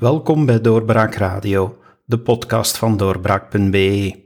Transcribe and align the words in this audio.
Welkom 0.00 0.46
bij 0.46 0.60
Doorbraak 0.60 1.14
Radio, 1.14 1.78
de 2.04 2.18
podcast 2.18 2.76
van 2.76 2.96
doorbraak.be. 2.96 4.24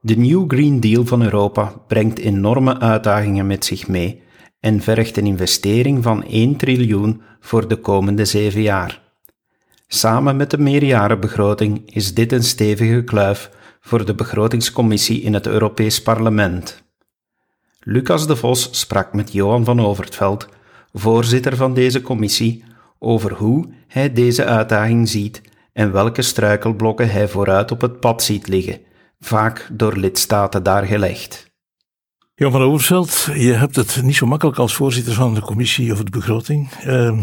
De 0.00 0.16
New 0.16 0.44
Green 0.50 0.80
Deal 0.80 1.06
van 1.06 1.22
Europa 1.22 1.72
brengt 1.86 2.18
enorme 2.18 2.78
uitdagingen 2.78 3.46
met 3.46 3.64
zich 3.64 3.88
mee 3.88 4.22
en 4.60 4.80
vergt 4.80 5.16
een 5.16 5.26
investering 5.26 6.02
van 6.02 6.24
1 6.24 6.56
triljoen 6.56 7.22
voor 7.40 7.68
de 7.68 7.76
komende 7.76 8.24
zeven 8.24 8.62
jaar. 8.62 9.02
Samen 9.86 10.36
met 10.36 10.50
de 10.50 10.58
meerjarenbegroting 10.58 11.90
is 11.94 12.14
dit 12.14 12.32
een 12.32 12.44
stevige 12.44 13.04
kluif 13.04 13.50
voor 13.80 14.04
de 14.04 14.14
begrotingscommissie 14.14 15.22
in 15.22 15.34
het 15.34 15.46
Europees 15.46 16.02
Parlement. 16.02 16.82
Lucas 17.80 18.26
de 18.26 18.36
Vos 18.36 18.68
sprak 18.70 19.12
met 19.12 19.32
Johan 19.32 19.64
van 19.64 19.80
Overtveld, 19.80 20.48
voorzitter 20.92 21.56
van 21.56 21.74
deze 21.74 22.02
commissie, 22.02 22.64
over 23.04 23.32
hoe 23.32 23.68
hij 23.86 24.12
deze 24.12 24.44
uitdaging 24.44 25.08
ziet 25.08 25.42
en 25.72 25.92
welke 25.92 26.22
struikelblokken 26.22 27.10
hij 27.10 27.28
vooruit 27.28 27.70
op 27.70 27.80
het 27.80 28.00
pad 28.00 28.22
ziet 28.22 28.48
liggen, 28.48 28.80
vaak 29.20 29.68
door 29.72 29.96
lidstaten 29.96 30.62
daar 30.62 30.84
gelegd. 30.84 31.52
Jan 32.34 32.52
van 32.52 32.62
Overveld, 32.62 33.28
je 33.34 33.52
hebt 33.52 33.76
het 33.76 34.02
niet 34.02 34.16
zo 34.16 34.26
makkelijk 34.26 34.58
als 34.58 34.74
voorzitter 34.74 35.14
van 35.14 35.34
de 35.34 35.40
commissie 35.40 35.92
over 35.92 36.04
de 36.04 36.10
begroting. 36.10 36.70
Uh, 36.86 37.18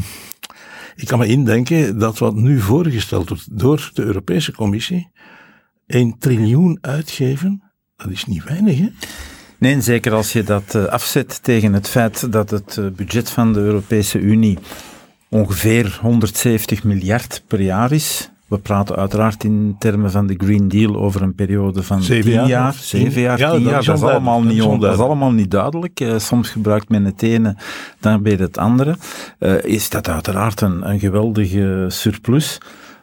ik 0.95 1.07
kan 1.07 1.19
me 1.19 1.27
indenken 1.27 1.99
dat 1.99 2.17
wat 2.17 2.35
nu 2.35 2.59
voorgesteld 2.59 3.29
wordt 3.29 3.59
door 3.59 3.91
de 3.93 4.03
Europese 4.03 4.51
Commissie, 4.51 5.11
1 5.87 6.17
triljoen 6.19 6.77
uitgeven, 6.81 7.63
dat 7.95 8.09
is 8.09 8.25
niet 8.25 8.43
weinig 8.43 8.77
hè? 8.77 8.89
Nee, 9.57 9.81
zeker 9.81 10.13
als 10.13 10.33
je 10.33 10.43
dat 10.43 10.75
uh, 10.75 10.85
afzet 10.85 11.43
tegen 11.43 11.73
het 11.73 11.87
feit 11.87 12.31
dat 12.31 12.49
het 12.49 12.77
uh, 12.79 12.85
budget 12.87 13.29
van 13.29 13.53
de 13.53 13.59
Europese 13.59 14.19
Unie 14.19 14.57
ongeveer 15.31 15.99
170 16.01 16.83
miljard 16.83 17.43
per 17.47 17.61
jaar 17.61 17.91
is. 17.91 18.29
We 18.47 18.57
praten 18.57 18.95
uiteraard 18.95 19.43
in 19.43 19.75
termen 19.79 20.11
van 20.11 20.27
de 20.27 20.35
Green 20.37 20.67
Deal 20.67 20.95
over 20.95 21.21
een 21.21 21.35
periode 21.35 21.83
van 21.83 22.03
zeven 22.03 22.31
10 22.31 22.33
jaar, 22.33 22.47
jaar, 22.47 22.73
zeven 22.73 23.21
jaar, 23.21 23.39
ja, 23.39 23.51
tien 23.51 23.61
jaar. 23.61 23.83
Dat 23.83 23.97
is, 23.97 24.03
allemaal 24.03 24.41
niet, 24.41 24.57
dat 24.57 24.73
is, 24.73 24.79
dat 24.79 24.93
is 24.93 24.99
allemaal 24.99 25.31
niet 25.31 25.51
duidelijk. 25.51 25.99
Uh, 25.99 26.17
soms 26.17 26.49
gebruikt 26.49 26.89
men 26.89 27.05
het 27.05 27.21
ene, 27.21 27.55
dan 27.99 28.23
weer 28.23 28.39
het 28.39 28.57
andere. 28.57 28.97
Uh, 29.39 29.63
is 29.63 29.89
dat 29.89 30.09
uiteraard 30.09 30.61
een, 30.61 30.89
een 30.89 30.99
geweldige 30.99 31.85
surplus 31.87 32.57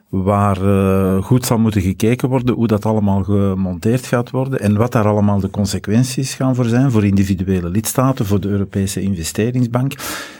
waar 0.09 0.63
uh, 0.63 1.23
goed 1.23 1.47
zal 1.47 1.59
moeten 1.59 1.83
gekeken 1.83 2.29
worden 2.29 2.55
hoe 2.55 2.67
dat 2.67 2.87
allemaal 2.87 3.23
gemonteerd 3.23 4.07
gaat 4.07 4.31
worden 4.31 4.61
en 4.61 4.77
wat 4.77 4.93
daar 4.93 5.07
allemaal 5.07 5.41
de 5.41 5.51
consequenties 5.51 6.35
gaan 6.35 6.55
voor 6.55 6.65
zijn 6.65 6.91
voor 6.91 7.05
individuele 7.05 7.69
lidstaten, 7.69 8.27
voor 8.27 8.41
de 8.41 8.49
Europese 8.49 9.01
investeringsbank 9.01 9.93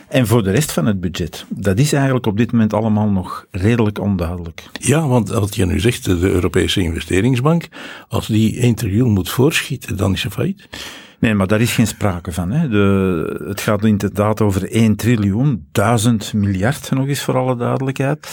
en 0.07 0.27
voor 0.27 0.43
de 0.43 0.51
rest 0.51 0.71
van 0.71 0.85
het 0.85 0.99
budget. 0.99 1.45
Dat 1.49 1.77
is 1.77 1.93
eigenlijk 1.93 2.25
op 2.25 2.37
dit 2.37 2.51
moment 2.51 2.73
allemaal 2.73 3.09
nog 3.09 3.45
redelijk 3.51 3.99
onduidelijk. 3.99 4.69
Ja, 4.79 5.07
want 5.07 5.29
wat 5.29 5.55
je 5.55 5.65
nu 5.65 5.79
zegt, 5.79 6.05
de 6.05 6.31
Europese 6.31 6.81
investeringsbank, 6.81 7.67
als 8.07 8.27
die 8.27 8.59
1 8.59 8.75
triljoen 8.75 9.11
moet 9.11 9.29
voorschieten, 9.29 9.97
dan 9.97 10.13
is 10.13 10.21
ze 10.21 10.31
failliet. 10.31 10.67
Nee, 11.19 11.33
maar 11.33 11.47
daar 11.47 11.61
is 11.61 11.73
geen 11.73 11.87
sprake 11.87 12.31
van. 12.31 12.51
Hè. 12.51 12.69
De, 12.69 13.45
het 13.47 13.61
gaat 13.61 13.85
inderdaad 13.85 14.41
over 14.41 14.71
1 14.71 14.95
triljoen, 14.95 15.67
1000 15.71 16.33
miljard 16.33 16.91
nog 16.91 17.07
eens 17.07 17.21
voor 17.21 17.37
alle 17.37 17.55
duidelijkheid. 17.55 18.27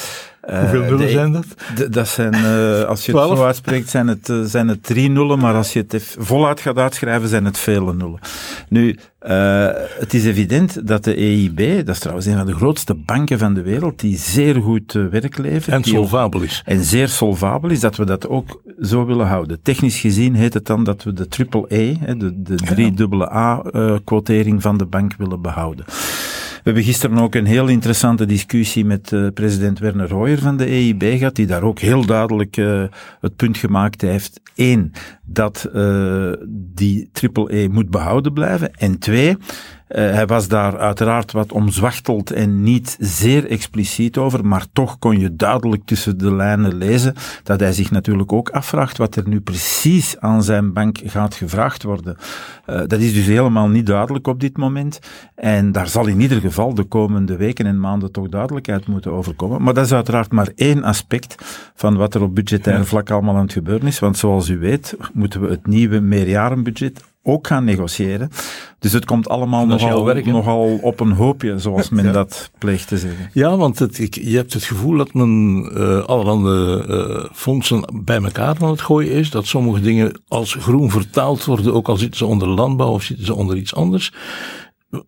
Hoeveel 0.46 0.80
nullen 0.80 1.00
uh, 1.00 1.06
de, 1.06 1.08
zijn 1.08 1.32
dat? 1.32 1.44
De, 1.74 1.88
dat 1.88 2.08
zijn, 2.08 2.34
uh, 2.34 2.82
als 2.92 3.06
je 3.06 3.18
het 3.18 3.36
zo 3.36 3.44
uitspreekt, 3.44 3.88
zijn 3.88 4.06
het, 4.06 4.28
uh, 4.28 4.42
zijn 4.44 4.68
het 4.68 4.82
drie 4.82 5.10
nullen, 5.10 5.38
maar 5.38 5.54
als 5.54 5.72
je 5.72 5.84
het 5.88 6.16
voluit 6.18 6.60
gaat 6.60 6.76
uitschrijven, 6.76 7.28
zijn 7.28 7.44
het 7.44 7.58
vele 7.58 7.94
nullen. 7.94 8.18
Nu, 8.68 8.98
het 9.98 10.14
is 10.14 10.24
evident 10.24 10.86
dat 10.86 11.04
de 11.04 11.14
EIB, 11.14 11.86
dat 11.86 11.94
is 11.94 11.98
trouwens 11.98 12.26
een 12.26 12.36
van 12.36 12.46
de 12.46 12.54
grootste 12.54 12.94
banken 12.94 13.38
van 13.38 13.54
de 13.54 13.62
wereld, 13.62 14.00
die 14.00 14.16
zeer 14.18 14.54
goed 14.54 14.92
werk 14.92 15.38
levert. 15.38 15.74
En 15.74 15.84
solvabel 15.84 16.42
is. 16.42 16.62
En 16.64 16.84
zeer 16.84 17.08
solvabel 17.08 17.70
is, 17.70 17.80
dat 17.80 17.96
we 17.96 18.04
dat 18.04 18.28
ook 18.28 18.62
zo 18.80 19.04
willen 19.04 19.26
houden. 19.26 19.62
Technisch 19.62 20.00
gezien 20.00 20.34
heet 20.34 20.54
het 20.54 20.66
dan 20.66 20.84
dat 20.84 21.02
we 21.02 21.12
de 21.12 21.28
triple 21.28 21.64
E, 21.68 21.96
de, 22.16 22.42
de 22.42 22.54
drie 22.54 22.92
dubbele 22.92 23.32
A-quotering 23.32 24.62
van 24.62 24.76
de 24.76 24.86
bank 24.86 25.14
willen 25.18 25.42
behouden. 25.42 25.84
We 26.66 26.72
hebben 26.72 26.90
gisteren 26.90 27.18
ook 27.18 27.34
een 27.34 27.46
heel 27.46 27.68
interessante 27.68 28.26
discussie 28.26 28.84
met 28.84 29.12
uh, 29.12 29.28
president 29.34 29.78
Werner 29.78 30.12
Hoyer 30.12 30.38
van 30.38 30.56
de 30.56 30.64
EIB 30.64 31.02
gehad, 31.02 31.34
die 31.34 31.46
daar 31.46 31.62
ook 31.62 31.78
heel 31.78 32.06
duidelijk 32.06 32.56
uh, 32.56 32.84
het 33.20 33.36
punt 33.36 33.56
gemaakt 33.56 34.00
heeft. 34.00 34.40
Eén, 34.54 34.92
dat 35.24 35.68
uh, 35.74 36.32
die 36.50 37.08
triple 37.12 37.56
E 37.56 37.68
moet 37.68 37.90
behouden 37.90 38.32
blijven. 38.32 38.74
En 38.74 38.98
twee, 38.98 39.36
uh, 39.88 39.96
hij 39.96 40.26
was 40.26 40.48
daar 40.48 40.78
uiteraard 40.78 41.32
wat 41.32 41.52
omzwachteld 41.52 42.30
en 42.30 42.62
niet 42.62 42.96
zeer 43.00 43.50
expliciet 43.50 44.16
over, 44.16 44.46
maar 44.46 44.66
toch 44.72 44.98
kon 44.98 45.18
je 45.18 45.36
duidelijk 45.36 45.84
tussen 45.84 46.18
de 46.18 46.34
lijnen 46.34 46.74
lezen 46.74 47.14
dat 47.42 47.60
hij 47.60 47.72
zich 47.72 47.90
natuurlijk 47.90 48.32
ook 48.32 48.48
afvraagt 48.48 48.96
wat 48.96 49.16
er 49.16 49.28
nu 49.28 49.40
precies 49.40 50.18
aan 50.18 50.42
zijn 50.42 50.72
bank 50.72 50.98
gaat 51.04 51.34
gevraagd 51.34 51.82
worden. 51.82 52.16
Uh, 52.66 52.76
dat 52.86 53.00
is 53.00 53.14
dus 53.14 53.26
helemaal 53.26 53.68
niet 53.68 53.86
duidelijk 53.86 54.26
op 54.26 54.40
dit 54.40 54.56
moment. 54.56 54.98
En 55.34 55.72
daar 55.72 55.88
zal 55.88 56.06
in 56.06 56.20
ieder 56.20 56.40
geval 56.40 56.74
de 56.74 56.84
komende 56.84 57.36
weken 57.36 57.66
en 57.66 57.80
maanden 57.80 58.12
toch 58.12 58.28
duidelijkheid 58.28 58.86
moeten 58.86 59.12
overkomen. 59.12 59.62
Maar 59.62 59.74
dat 59.74 59.84
is 59.84 59.92
uiteraard 59.92 60.32
maar 60.32 60.48
één 60.54 60.82
aspect 60.82 61.34
van 61.74 61.96
wat 61.96 62.14
er 62.14 62.22
op 62.22 62.34
budgetair 62.34 62.86
vlak 62.86 63.10
allemaal 63.10 63.36
aan 63.36 63.42
het 63.42 63.52
gebeuren 63.52 63.86
is. 63.86 63.98
Want 63.98 64.16
zoals 64.16 64.48
u 64.48 64.58
weet, 64.58 64.96
moeten 65.12 65.40
we 65.40 65.48
het 65.48 65.66
nieuwe 65.66 66.00
meerjarenbudget 66.00 67.04
ook 67.26 67.46
gaan 67.46 67.64
negociëren. 67.64 68.30
Dus 68.78 68.92
het 68.92 69.04
komt 69.04 69.28
allemaal 69.28 69.66
nogal, 69.66 70.14
nogal 70.24 70.78
op 70.82 71.00
een 71.00 71.12
hoopje, 71.12 71.58
zoals 71.58 71.88
men 71.88 72.04
ja. 72.04 72.12
dat 72.12 72.50
pleegt 72.58 72.88
te 72.88 72.98
zeggen. 72.98 73.30
Ja, 73.32 73.56
want 73.56 73.78
het, 73.78 73.98
ik, 73.98 74.14
je 74.14 74.36
hebt 74.36 74.52
het 74.52 74.64
gevoel 74.64 74.96
dat 74.96 75.14
men 75.14 75.70
uh, 75.74 76.04
allerhande 76.04 76.84
uh, 76.88 77.24
fondsen 77.32 77.84
bij 78.04 78.22
elkaar 78.22 78.56
aan 78.60 78.70
het 78.70 78.80
gooien 78.80 79.12
is. 79.12 79.30
Dat 79.30 79.46
sommige 79.46 79.80
dingen 79.80 80.20
als 80.28 80.54
groen 80.54 80.90
vertaald 80.90 81.44
worden, 81.44 81.74
ook 81.74 81.88
al 81.88 81.96
zitten 81.96 82.18
ze 82.18 82.26
onder 82.26 82.48
landbouw 82.48 82.92
of 82.92 83.02
zitten 83.02 83.26
ze 83.26 83.34
onder 83.34 83.56
iets 83.56 83.74
anders 83.74 84.12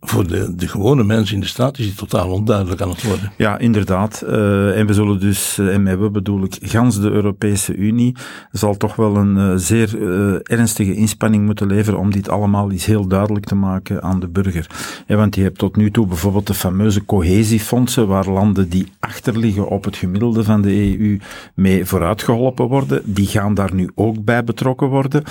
voor 0.01 0.27
de, 0.27 0.55
de 0.55 0.69
gewone 0.69 1.05
mensen 1.05 1.35
in 1.35 1.41
de 1.41 1.47
straat 1.47 1.79
is 1.79 1.85
die 1.85 1.95
totaal 1.95 2.31
onduidelijk 2.31 2.81
aan 2.81 2.89
het 2.89 3.03
worden. 3.03 3.33
Ja, 3.37 3.59
inderdaad. 3.59 4.23
Uh, 4.27 4.79
en 4.79 4.87
we 4.87 4.95
zullen 4.95 5.21
dus, 5.21 5.59
uh, 5.59 5.75
en 5.75 6.01
we 6.01 6.11
bedoel 6.11 6.45
ik, 6.45 6.59
gans 6.61 7.01
de 7.01 7.11
Europese 7.11 7.75
Unie 7.75 8.17
zal 8.53 8.77
toch 8.77 8.97
wel 8.97 9.17
een 9.17 9.37
uh, 9.37 9.53
zeer 9.57 10.03
ernstige 10.43 10.95
inspanning 10.95 11.45
moeten 11.45 11.67
leveren 11.67 11.99
om 11.99 12.11
dit 12.11 12.29
allemaal 12.29 12.71
eens 12.71 12.85
heel 12.85 13.07
duidelijk 13.07 13.47
te 13.47 13.55
maken 13.55 14.03
aan 14.03 14.21
de 14.21 14.29
burger. 14.29 14.67
Want 15.07 15.35
je 15.35 15.43
hebt 15.43 15.59
tot 15.59 15.77
nu 15.77 15.91
toe 15.91 16.07
bijvoorbeeld 16.07 16.47
de 16.47 16.55
fameuze 16.55 17.05
cohesiefondsen, 17.05 18.09
waar 18.09 18.29
landen 18.29 18.69
die 18.69 18.93
achterliggen 19.01 19.69
op 19.69 19.85
het 19.85 19.97
gemiddelde 19.97 20.45
van 20.45 20.63
de 20.63 20.99
EU 20.99 21.19
mee 21.55 21.85
vooruitgeholpen 21.85 22.67
worden. 22.69 23.03
Die 23.05 23.27
gaan 23.27 23.55
daar 23.55 23.75
nu 23.75 23.91
ook 23.95 24.25
bij 24.25 24.45
betrokken 24.45 24.89
worden. 24.89 25.25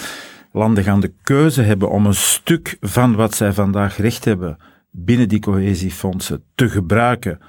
Landen 0.51 0.83
gaan 0.83 0.99
de 0.99 1.13
keuze 1.21 1.61
hebben 1.61 1.89
om 1.89 2.05
een 2.05 2.15
stuk 2.15 2.77
van 2.81 3.15
wat 3.15 3.35
zij 3.35 3.53
vandaag 3.53 3.97
recht 3.97 4.25
hebben 4.25 4.57
binnen 4.91 5.29
die 5.29 5.39
cohesiefondsen 5.39 6.43
te 6.55 6.69
gebruiken 6.69 7.39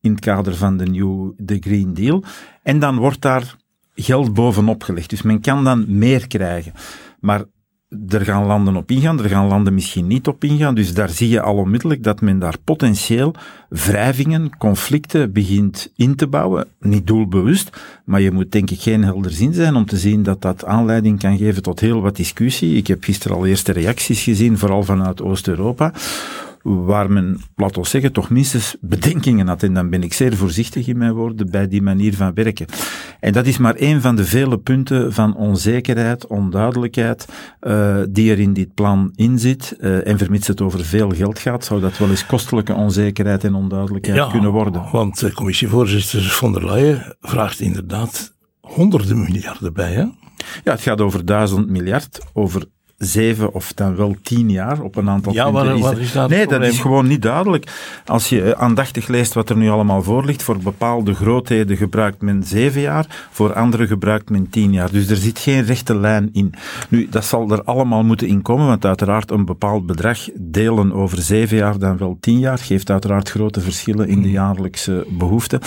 in 0.00 0.10
het 0.10 0.20
kader 0.20 0.56
van 0.56 0.76
de, 0.76 0.86
new, 0.86 1.32
de 1.36 1.56
Green 1.60 1.94
Deal. 1.94 2.24
En 2.62 2.78
dan 2.78 2.96
wordt 2.96 3.20
daar 3.20 3.56
geld 3.94 4.34
bovenop 4.34 4.82
gelegd. 4.82 5.10
Dus 5.10 5.22
men 5.22 5.40
kan 5.40 5.64
dan 5.64 5.98
meer 5.98 6.26
krijgen. 6.26 6.72
Maar 7.20 7.44
er 8.08 8.24
gaan 8.24 8.46
landen 8.46 8.76
op 8.76 8.90
ingaan, 8.90 9.22
er 9.22 9.28
gaan 9.28 9.46
landen 9.46 9.74
misschien 9.74 10.06
niet 10.06 10.28
op 10.28 10.44
ingaan. 10.44 10.74
Dus 10.74 10.94
daar 10.94 11.08
zie 11.08 11.28
je 11.28 11.40
al 11.40 11.56
onmiddellijk 11.56 12.02
dat 12.02 12.20
men 12.20 12.38
daar 12.38 12.56
potentieel 12.64 13.34
wrijvingen, 13.68 14.56
conflicten 14.58 15.32
begint 15.32 15.92
in 15.96 16.16
te 16.16 16.26
bouwen. 16.26 16.66
Niet 16.80 17.06
doelbewust, 17.06 17.76
maar 18.04 18.20
je 18.20 18.30
moet 18.30 18.52
denk 18.52 18.70
ik 18.70 18.80
geen 18.80 19.04
helder 19.04 19.30
zin 19.30 19.52
zijn 19.52 19.74
om 19.74 19.86
te 19.86 19.96
zien 19.96 20.22
dat 20.22 20.42
dat 20.42 20.64
aanleiding 20.64 21.18
kan 21.18 21.36
geven 21.38 21.62
tot 21.62 21.80
heel 21.80 22.00
wat 22.00 22.16
discussie. 22.16 22.76
Ik 22.76 22.86
heb 22.86 23.04
gisteren 23.04 23.36
al 23.36 23.46
eerste 23.46 23.72
reacties 23.72 24.22
gezien, 24.22 24.58
vooral 24.58 24.82
vanuit 24.82 25.22
Oost-Europa 25.22 25.92
waar 26.64 27.10
men, 27.10 27.40
laat 27.56 27.78
ons 27.78 27.90
zeggen, 27.90 28.12
toch 28.12 28.30
minstens 28.30 28.76
bedenkingen 28.80 29.46
had. 29.46 29.62
En 29.62 29.74
dan 29.74 29.90
ben 29.90 30.02
ik 30.02 30.12
zeer 30.12 30.36
voorzichtig 30.36 30.86
in 30.86 30.98
mijn 30.98 31.12
woorden 31.12 31.50
bij 31.50 31.68
die 31.68 31.82
manier 31.82 32.14
van 32.14 32.34
werken. 32.34 32.66
En 33.20 33.32
dat 33.32 33.46
is 33.46 33.58
maar 33.58 33.74
een 33.76 34.00
van 34.00 34.16
de 34.16 34.24
vele 34.24 34.58
punten 34.58 35.12
van 35.12 35.36
onzekerheid, 35.36 36.26
onduidelijkheid, 36.26 37.28
uh, 37.60 37.96
die 38.10 38.30
er 38.30 38.38
in 38.38 38.52
dit 38.52 38.74
plan 38.74 39.12
in 39.14 39.38
zit. 39.38 39.76
Uh, 39.80 40.06
en 40.06 40.18
vermits 40.18 40.46
het 40.46 40.60
over 40.60 40.84
veel 40.84 41.10
geld 41.10 41.38
gaat, 41.38 41.64
zou 41.64 41.80
dat 41.80 41.98
wel 41.98 42.10
eens 42.10 42.26
kostelijke 42.26 42.74
onzekerheid 42.74 43.44
en 43.44 43.54
onduidelijkheid 43.54 44.18
ja, 44.18 44.30
kunnen 44.30 44.50
worden. 44.50 44.82
Want 44.92 45.20
de 45.20 45.32
commissievoorzitter 45.32 46.22
von 46.22 46.52
der 46.52 46.64
Leyen 46.64 47.16
vraagt 47.20 47.60
inderdaad 47.60 48.34
honderden 48.60 49.18
miljarden 49.18 49.72
bij, 49.72 49.92
hè? 49.92 50.04
Ja, 50.64 50.72
het 50.72 50.80
gaat 50.80 51.00
over 51.00 51.24
duizend 51.24 51.68
miljard, 51.68 52.20
over 52.32 52.64
zeven 52.96 53.52
of 53.52 53.72
dan 53.72 53.96
wel 53.96 54.16
tien 54.22 54.50
jaar 54.50 54.80
op 54.80 54.96
een 54.96 55.08
aantal 55.08 55.32
ja, 55.32 55.50
punten. 55.50 55.98
Is 55.98 56.12
dat 56.12 56.28
Nee, 56.28 56.46
dat 56.46 56.62
is 56.62 56.78
gewoon 56.78 57.06
niet 57.06 57.22
duidelijk. 57.22 57.72
Als 58.06 58.28
je 58.28 58.56
aandachtig 58.56 59.08
leest 59.08 59.34
wat 59.34 59.50
er 59.50 59.56
nu 59.56 59.70
allemaal 59.70 60.02
voor 60.02 60.24
ligt, 60.24 60.42
voor 60.42 60.58
bepaalde 60.58 61.14
grootheden 61.14 61.76
gebruikt 61.76 62.22
men 62.22 62.42
zeven 62.42 62.80
jaar, 62.80 63.26
voor 63.30 63.54
andere 63.54 63.86
gebruikt 63.86 64.30
men 64.30 64.50
tien 64.50 64.72
jaar. 64.72 64.90
Dus 64.90 65.08
er 65.08 65.16
zit 65.16 65.38
geen 65.38 65.64
rechte 65.64 65.96
lijn 65.96 66.28
in. 66.32 66.54
Nu, 66.88 67.08
dat 67.10 67.24
zal 67.24 67.50
er 67.50 67.64
allemaal 67.64 68.04
moeten 68.04 68.28
inkomen, 68.28 68.66
want 68.66 68.84
uiteraard 68.84 69.30
een 69.30 69.44
bepaald 69.44 69.86
bedrag 69.86 70.18
delen 70.34 70.92
over 70.92 71.22
zeven 71.22 71.56
jaar 71.56 71.78
dan 71.78 71.96
wel 71.96 72.16
tien 72.20 72.38
jaar 72.38 72.58
geeft 72.58 72.90
uiteraard 72.90 73.30
grote 73.30 73.60
verschillen 73.60 74.08
in 74.08 74.22
de 74.22 74.30
jaarlijkse 74.30 75.06
behoeften. 75.08 75.60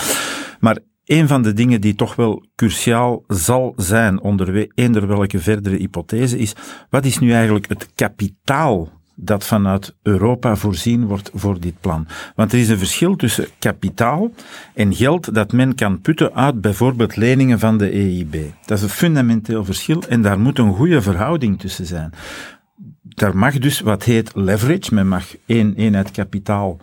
Maar 0.60 0.78
een 1.08 1.28
van 1.28 1.42
de 1.42 1.52
dingen 1.52 1.80
die 1.80 1.94
toch 1.94 2.16
wel 2.16 2.44
cruciaal 2.54 3.24
zal 3.26 3.72
zijn 3.76 4.20
onder 4.20 4.68
eender 4.74 5.06
welke 5.06 5.38
verdere 5.38 5.76
hypothese 5.76 6.38
is, 6.38 6.52
wat 6.90 7.04
is 7.04 7.18
nu 7.18 7.32
eigenlijk 7.32 7.68
het 7.68 7.88
kapitaal 7.94 8.88
dat 9.20 9.44
vanuit 9.44 9.94
Europa 10.02 10.56
voorzien 10.56 11.06
wordt 11.06 11.30
voor 11.34 11.60
dit 11.60 11.80
plan. 11.80 12.06
Want 12.34 12.52
er 12.52 12.58
is 12.58 12.68
een 12.68 12.78
verschil 12.78 13.16
tussen 13.16 13.46
kapitaal 13.58 14.30
en 14.74 14.94
geld 14.94 15.34
dat 15.34 15.52
men 15.52 15.74
kan 15.74 16.00
putten 16.00 16.34
uit 16.34 16.60
bijvoorbeeld 16.60 17.16
leningen 17.16 17.58
van 17.58 17.78
de 17.78 17.90
EIB. 17.90 18.36
Dat 18.66 18.78
is 18.78 18.84
een 18.84 18.90
fundamenteel 18.90 19.64
verschil 19.64 20.02
en 20.08 20.22
daar 20.22 20.38
moet 20.38 20.58
een 20.58 20.74
goede 20.74 21.02
verhouding 21.02 21.58
tussen 21.60 21.86
zijn. 21.86 22.12
Daar 23.02 23.36
mag 23.36 23.58
dus 23.58 23.80
wat 23.80 24.02
heet 24.02 24.30
leverage, 24.34 24.94
men 24.94 25.08
mag 25.08 25.24
één 25.46 25.74
eenheid 25.74 26.10
kapitaal 26.10 26.76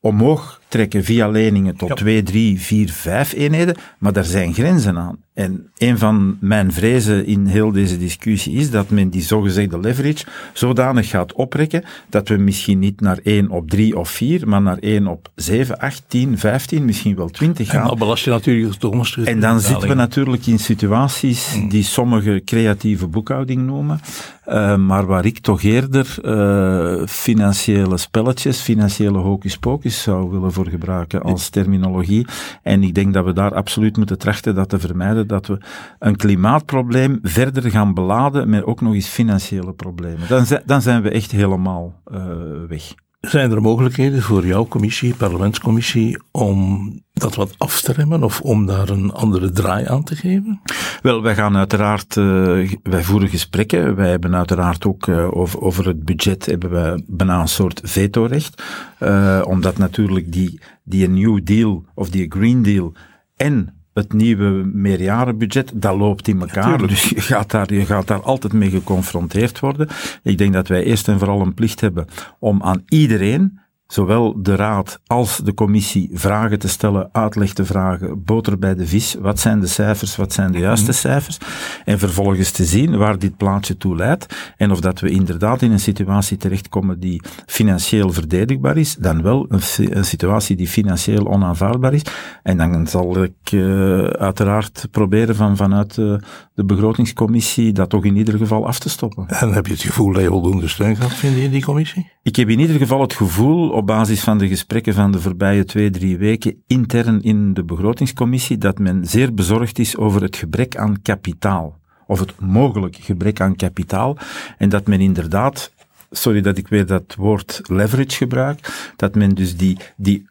omhoog 0.00 0.59
trekken 0.70 1.04
via 1.04 1.28
leningen 1.28 1.76
tot 1.76 1.96
2, 1.96 2.22
3, 2.22 2.60
4, 2.60 2.90
5 2.90 3.32
eenheden, 3.32 3.76
maar 3.98 4.12
daar 4.12 4.24
zijn 4.24 4.54
grenzen 4.54 4.98
aan. 4.98 5.18
En 5.34 5.70
een 5.78 5.98
van 5.98 6.36
mijn 6.40 6.72
vrezen 6.72 7.26
in 7.26 7.46
heel 7.46 7.72
deze 7.72 7.98
discussie 7.98 8.54
is 8.54 8.70
dat 8.70 8.90
men 8.90 9.08
die 9.08 9.22
zogezegde 9.22 9.80
leverage 9.80 10.24
zodanig 10.52 11.08
gaat 11.08 11.32
oprekken 11.32 11.84
dat 12.08 12.28
we 12.28 12.36
misschien 12.36 12.78
niet 12.78 13.00
naar 13.00 13.18
1 13.22 13.50
op 13.50 13.70
3 13.70 13.98
of 13.98 14.08
4, 14.08 14.48
maar 14.48 14.62
naar 14.62 14.78
1 14.78 15.06
op 15.06 15.30
7, 15.34 15.78
8, 15.78 16.02
10, 16.06 16.38
15, 16.38 16.84
misschien 16.84 17.16
wel 17.16 17.28
20 17.28 17.68
gaan. 17.68 17.82
En 17.82 17.88
dan 17.88 17.98
belast 17.98 18.24
je 18.24 18.30
natuurlijk 18.30 18.74
Thomas. 18.74 19.16
En 19.16 19.40
dan 19.40 19.60
zitten 19.60 19.88
we 19.88 19.94
natuurlijk 19.94 20.46
in 20.46 20.58
situaties 20.58 21.54
mm. 21.54 21.68
die 21.68 21.84
sommige 21.84 22.42
creatieve 22.44 23.06
boekhouding 23.06 23.66
noemen, 23.66 24.00
uh, 24.48 24.76
maar 24.76 25.06
waar 25.06 25.24
ik 25.24 25.38
toch 25.38 25.62
eerder 25.62 26.16
uh, 26.24 27.06
financiële 27.06 27.96
spelletjes, 27.96 28.60
financiële 28.60 29.18
hocus 29.18 29.56
pocus 29.56 30.02
zou 30.02 30.30
willen 30.30 30.52
gebruiken 30.68 31.22
als 31.22 31.48
terminologie. 31.48 32.26
En 32.62 32.82
ik 32.82 32.94
denk 32.94 33.14
dat 33.14 33.24
we 33.24 33.32
daar 33.32 33.54
absoluut 33.54 33.96
moeten 33.96 34.18
trachten 34.18 34.54
dat 34.54 34.68
te 34.68 34.78
vermijden 34.78 35.26
dat 35.26 35.46
we 35.46 35.58
een 35.98 36.16
klimaatprobleem 36.16 37.18
verder 37.22 37.70
gaan 37.70 37.94
beladen 37.94 38.50
met 38.50 38.64
ook 38.64 38.80
nog 38.80 38.94
eens 38.94 39.08
financiële 39.08 39.72
problemen. 39.72 40.28
Dan, 40.66 40.82
zijn 40.82 41.02
we 41.02 41.10
echt 41.10 41.30
helemaal 41.30 42.00
uh, 42.12 42.22
weg. 42.68 42.94
Zijn 43.20 43.50
er 43.50 43.62
mogelijkheden 43.62 44.22
voor 44.22 44.46
jouw 44.46 44.66
commissie, 44.66 45.14
parlementscommissie, 45.14 46.18
om 46.30 46.92
dat 47.12 47.34
wat 47.34 47.54
af 47.58 47.80
te 47.80 47.92
remmen 47.92 48.22
of 48.22 48.40
om 48.40 48.66
daar 48.66 48.88
een 48.88 49.12
andere 49.12 49.50
draai 49.50 49.86
aan 49.86 50.04
te 50.04 50.16
geven? 50.16 50.60
Wel, 51.02 51.22
wij 51.22 51.34
gaan 51.34 51.56
uiteraard, 51.56 52.16
uh, 52.16 52.70
wij 52.82 53.02
voeren 53.02 53.28
gesprekken. 53.28 53.94
Wij 53.96 54.10
hebben 54.10 54.34
uiteraard 54.36 54.86
ook 54.86 55.06
uh, 55.06 55.36
over, 55.36 55.86
het 55.86 56.04
budget 56.04 56.46
hebben 56.46 56.70
we 56.70 57.02
bijna 57.06 57.40
een 57.40 57.48
soort 57.48 57.80
vetorecht. 57.84 58.62
Uh, 59.00 59.42
omdat 59.44 59.78
natuurlijk 59.78 60.32
die, 60.32 60.60
die 60.84 61.08
New 61.08 61.40
Deal 61.44 61.84
of 61.94 62.10
die 62.10 62.26
Green 62.28 62.62
Deal 62.62 62.92
en 63.36 63.79
het 63.94 64.12
nieuwe 64.12 64.70
meerjarenbudget, 64.72 65.72
dat 65.74 65.96
loopt 65.96 66.28
in 66.28 66.40
elkaar. 66.40 66.86
dus 66.86 67.08
je 67.08 67.20
gaat, 67.20 67.50
daar, 67.50 67.74
je 67.74 67.86
gaat 67.86 68.06
daar 68.06 68.22
altijd 68.22 68.52
mee 68.52 68.70
geconfronteerd 68.70 69.60
worden. 69.60 69.88
Ik 70.22 70.38
denk 70.38 70.52
dat 70.52 70.68
wij 70.68 70.82
eerst 70.82 71.08
en 71.08 71.18
vooral 71.18 71.40
een 71.40 71.54
plicht 71.54 71.80
hebben 71.80 72.06
om 72.38 72.62
aan 72.62 72.82
iedereen 72.88 73.60
zowel 73.92 74.42
de 74.42 74.56
Raad 74.56 75.00
als 75.06 75.36
de 75.36 75.54
commissie 75.54 76.10
vragen 76.12 76.58
te 76.58 76.68
stellen, 76.68 77.08
uitleg 77.12 77.52
te 77.52 77.64
vragen, 77.64 78.24
boter 78.24 78.58
bij 78.58 78.74
de 78.74 78.86
vis. 78.86 79.16
Wat 79.20 79.40
zijn 79.40 79.60
de 79.60 79.66
cijfers, 79.66 80.16
wat 80.16 80.32
zijn 80.32 80.52
de 80.52 80.58
juiste 80.58 80.90
mhm. 80.90 80.98
cijfers? 80.98 81.38
En 81.84 81.98
vervolgens 81.98 82.50
te 82.50 82.64
zien 82.64 82.96
waar 82.96 83.18
dit 83.18 83.36
plaatje 83.36 83.76
toe 83.76 83.96
leidt 83.96 84.54
en 84.56 84.70
of 84.70 84.80
dat 84.80 85.00
we 85.00 85.10
inderdaad 85.10 85.62
in 85.62 85.72
een 85.72 85.80
situatie 85.80 86.36
terechtkomen 86.36 87.00
die 87.00 87.22
financieel 87.46 88.12
verdedigbaar 88.12 88.76
is, 88.76 88.96
dan 88.96 89.22
wel 89.22 89.46
een, 89.48 89.60
een 89.96 90.04
situatie 90.04 90.56
die 90.56 90.68
financieel 90.68 91.28
onaanvaardbaar 91.28 91.94
is. 91.94 92.02
En 92.42 92.56
dan 92.56 92.86
zal 92.86 93.22
ik 93.22 93.52
uh, 93.52 94.04
uiteraard 94.04 94.88
proberen 94.90 95.36
van 95.36 95.56
vanuit 95.56 95.96
uh, 95.96 96.14
de 96.54 96.64
begrotingscommissie 96.64 97.72
dat 97.72 97.90
toch 97.90 98.04
in 98.04 98.16
ieder 98.16 98.38
geval 98.38 98.66
af 98.66 98.78
te 98.78 98.88
stoppen. 98.88 99.28
En 99.28 99.52
heb 99.52 99.66
je 99.66 99.72
het 99.72 99.82
gevoel 99.82 100.12
dat 100.12 100.22
je 100.22 100.28
voldoende 100.28 100.68
steun 100.68 100.96
gaat 100.96 101.14
vinden 101.14 101.42
in 101.42 101.50
die 101.50 101.64
commissie? 101.64 102.10
Ik 102.22 102.36
heb 102.36 102.48
in 102.48 102.60
ieder 102.60 102.76
geval 102.76 103.00
het 103.00 103.14
gevoel 103.14 103.72
op 103.80 103.86
basis 103.86 104.20
van 104.20 104.38
de 104.38 104.48
gesprekken 104.48 104.94
van 104.94 105.12
de 105.12 105.20
voorbije 105.20 105.64
twee, 105.64 105.90
drie 105.90 106.18
weken 106.18 106.62
intern 106.66 107.22
in 107.22 107.54
de 107.54 107.64
begrotingscommissie 107.64 108.58
dat 108.58 108.78
men 108.78 109.06
zeer 109.06 109.34
bezorgd 109.34 109.78
is 109.78 109.96
over 109.96 110.22
het 110.22 110.36
gebrek 110.36 110.76
aan 110.76 111.02
kapitaal. 111.02 111.78
Of 112.06 112.20
het 112.20 112.40
mogelijk 112.40 112.96
gebrek 112.96 113.40
aan 113.40 113.56
kapitaal. 113.56 114.16
En 114.58 114.68
dat 114.68 114.86
men 114.86 115.00
inderdaad, 115.00 115.72
sorry 116.10 116.40
dat 116.40 116.58
ik 116.58 116.68
weer 116.68 116.86
dat 116.86 117.14
woord 117.14 117.60
leverage 117.64 118.16
gebruik, 118.16 118.92
dat 118.96 119.14
men 119.14 119.34
dus 119.34 119.56
die, 119.56 119.76
die 119.96 120.28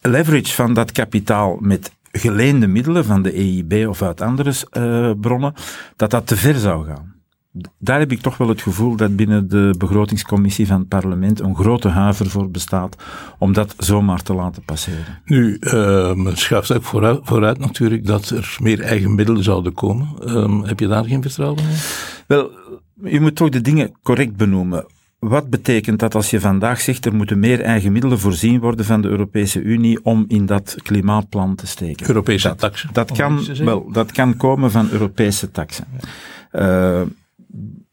leverage 0.00 0.54
van 0.54 0.74
dat 0.74 0.92
kapitaal 0.92 1.56
met 1.60 1.92
geleende 2.12 2.66
middelen 2.66 3.04
van 3.04 3.22
de 3.22 3.32
EIB 3.32 3.88
of 3.88 4.02
uit 4.02 4.20
andere 4.20 4.52
uh, 4.72 5.10
bronnen, 5.20 5.54
dat 5.96 6.10
dat 6.10 6.26
te 6.26 6.36
ver 6.36 6.54
zou 6.54 6.86
gaan 6.86 7.19
daar 7.78 7.98
heb 7.98 8.12
ik 8.12 8.20
toch 8.20 8.36
wel 8.36 8.48
het 8.48 8.62
gevoel 8.62 8.96
dat 8.96 9.16
binnen 9.16 9.48
de 9.48 9.74
begrotingscommissie 9.78 10.66
van 10.66 10.78
het 10.78 10.88
parlement 10.88 11.40
een 11.40 11.56
grote 11.56 11.88
huiver 11.88 12.26
voor 12.26 12.50
bestaat 12.50 12.96
om 13.38 13.52
dat 13.52 13.74
zomaar 13.78 14.22
te 14.22 14.34
laten 14.34 14.62
passeren. 14.62 15.20
Nu, 15.24 15.56
uh, 15.60 16.14
men 16.14 16.36
schuift 16.36 16.72
ook 16.72 16.82
vooruit, 16.82 17.20
vooruit, 17.22 17.58
natuurlijk 17.58 18.06
dat 18.06 18.30
er 18.30 18.56
meer 18.60 18.80
eigen 18.80 19.14
middelen 19.14 19.42
zouden 19.42 19.72
komen. 19.72 20.08
Uh, 20.24 20.64
heb 20.64 20.80
je 20.80 20.86
daar 20.86 21.04
geen 21.04 21.22
vertrouwen 21.22 21.62
in? 21.62 21.76
Wel, 22.26 22.50
je 23.02 23.20
moet 23.20 23.36
toch 23.36 23.48
de 23.48 23.60
dingen 23.60 23.92
correct 24.02 24.36
benoemen. 24.36 24.86
Wat 25.18 25.50
betekent 25.50 25.98
dat 25.98 26.14
als 26.14 26.30
je 26.30 26.40
vandaag 26.40 26.80
zegt 26.80 27.04
er 27.04 27.14
moeten 27.14 27.38
meer 27.38 27.60
eigen 27.60 27.92
middelen 27.92 28.18
voorzien 28.18 28.60
worden 28.60 28.84
van 28.84 29.00
de 29.00 29.08
Europese 29.08 29.62
Unie 29.62 30.04
om 30.04 30.24
in 30.28 30.46
dat 30.46 30.76
klimaatplan 30.82 31.54
te 31.54 31.66
steken? 31.66 32.08
Europese 32.08 32.48
dat, 32.48 32.58
taxen. 32.58 32.90
Dat 32.92 33.12
kan, 33.12 33.46
wel, 33.58 33.92
dat 33.92 34.12
kan 34.12 34.36
komen 34.36 34.70
van 34.70 34.88
Europese 34.90 35.50
taxen. 35.50 35.86
Uh, 36.52 37.00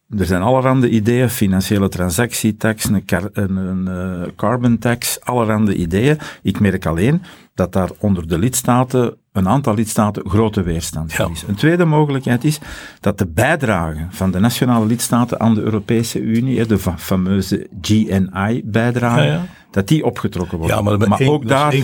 er 0.09 0.25
zijn 0.25 0.41
allerhande 0.41 0.89
ideeën, 0.89 1.29
financiële 1.29 1.89
transactietax, 1.89 2.85
een, 2.85 3.03
een, 3.33 3.55
een 3.55 3.87
uh, 3.87 4.27
carbon 4.35 4.77
tax, 4.77 5.21
allerhande 5.21 5.75
ideeën. 5.75 6.17
Ik 6.41 6.59
merk 6.59 6.85
alleen 6.85 7.21
dat 7.53 7.73
daar 7.73 7.89
onder 7.97 8.27
de 8.27 8.37
lidstaten, 8.37 9.15
een 9.31 9.47
aantal 9.47 9.73
lidstaten, 9.73 10.29
grote 10.29 10.63
weerstand 10.63 11.13
ja. 11.13 11.29
is. 11.29 11.43
Een 11.47 11.55
tweede 11.55 11.85
mogelijkheid 11.85 12.43
is 12.43 12.59
dat 12.99 13.17
de 13.17 13.27
bijdrage 13.27 14.07
van 14.09 14.31
de 14.31 14.39
nationale 14.39 14.85
lidstaten 14.85 15.39
aan 15.39 15.53
de 15.53 15.61
Europese 15.61 16.19
Unie, 16.19 16.65
de 16.65 16.79
fameuze 16.79 17.67
GNI-bijdrage, 17.81 19.21
ja, 19.21 19.45
dat 19.77 19.87
die 19.87 20.05
opgetrokken 20.05 20.57
worden. 20.57 20.77
Ja, 20.77 20.81
maar, 20.81 21.07
maar 21.07 21.21
ook 21.21 21.47
daar... 21.47 21.73
1,3 21.73 21.79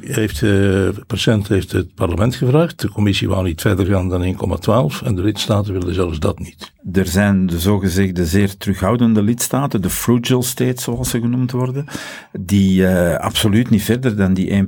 heeft, 0.00 0.40
uh, 0.40 0.88
procent 1.06 1.48
heeft 1.48 1.72
het 1.72 1.94
parlement 1.94 2.34
gevraagd. 2.34 2.80
De 2.80 2.88
commissie 2.88 3.28
wou 3.28 3.44
niet 3.44 3.60
verder 3.60 3.86
gaan 3.86 4.08
dan 4.08 4.22
1,12 4.24 5.04
en 5.04 5.14
de 5.14 5.22
lidstaten 5.22 5.72
willen 5.72 5.94
zelfs 5.94 6.18
dat 6.18 6.38
niet. 6.38 6.72
Er 6.92 7.06
zijn 7.06 7.46
de 7.46 7.58
zogezegde 7.58 8.26
zeer 8.26 8.56
terughoudende 8.56 9.22
lidstaten, 9.22 9.82
de 9.82 9.90
frugal 9.90 10.42
states 10.42 10.82
zoals 10.82 11.10
ze 11.10 11.20
genoemd 11.20 11.50
worden, 11.50 11.86
die 12.32 12.80
uh, 12.80 13.16
absoluut 13.16 13.70
niet 13.70 13.82
verder 13.82 14.16
dan 14.16 14.34
die 14.34 14.66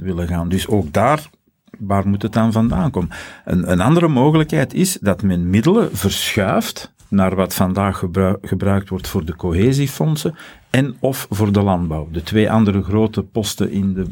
1% 0.00 0.02
willen 0.02 0.28
gaan. 0.28 0.48
Dus 0.48 0.68
ook 0.68 0.92
daar 0.92 1.30
waar 1.78 2.08
moet 2.08 2.22
het 2.22 2.32
dan 2.32 2.52
vandaan 2.52 2.90
komen? 2.90 3.10
Een, 3.44 3.70
een 3.70 3.80
andere 3.80 4.08
mogelijkheid 4.08 4.74
is 4.74 4.98
dat 5.00 5.22
men 5.22 5.50
middelen 5.50 5.96
verschuift 5.96 6.92
naar 7.10 7.34
wat 7.34 7.54
vandaag 7.54 8.04
gebruikt 8.42 8.88
wordt 8.88 9.08
voor 9.08 9.24
de 9.24 9.36
cohesiefondsen 9.36 10.34
en 10.70 10.96
of 11.00 11.26
voor 11.30 11.52
de 11.52 11.62
landbouw. 11.62 12.08
De 12.12 12.22
twee 12.22 12.50
andere 12.50 12.82
grote 12.82 13.22
posten 13.22 13.70
in 13.70 13.94
de... 13.94 14.06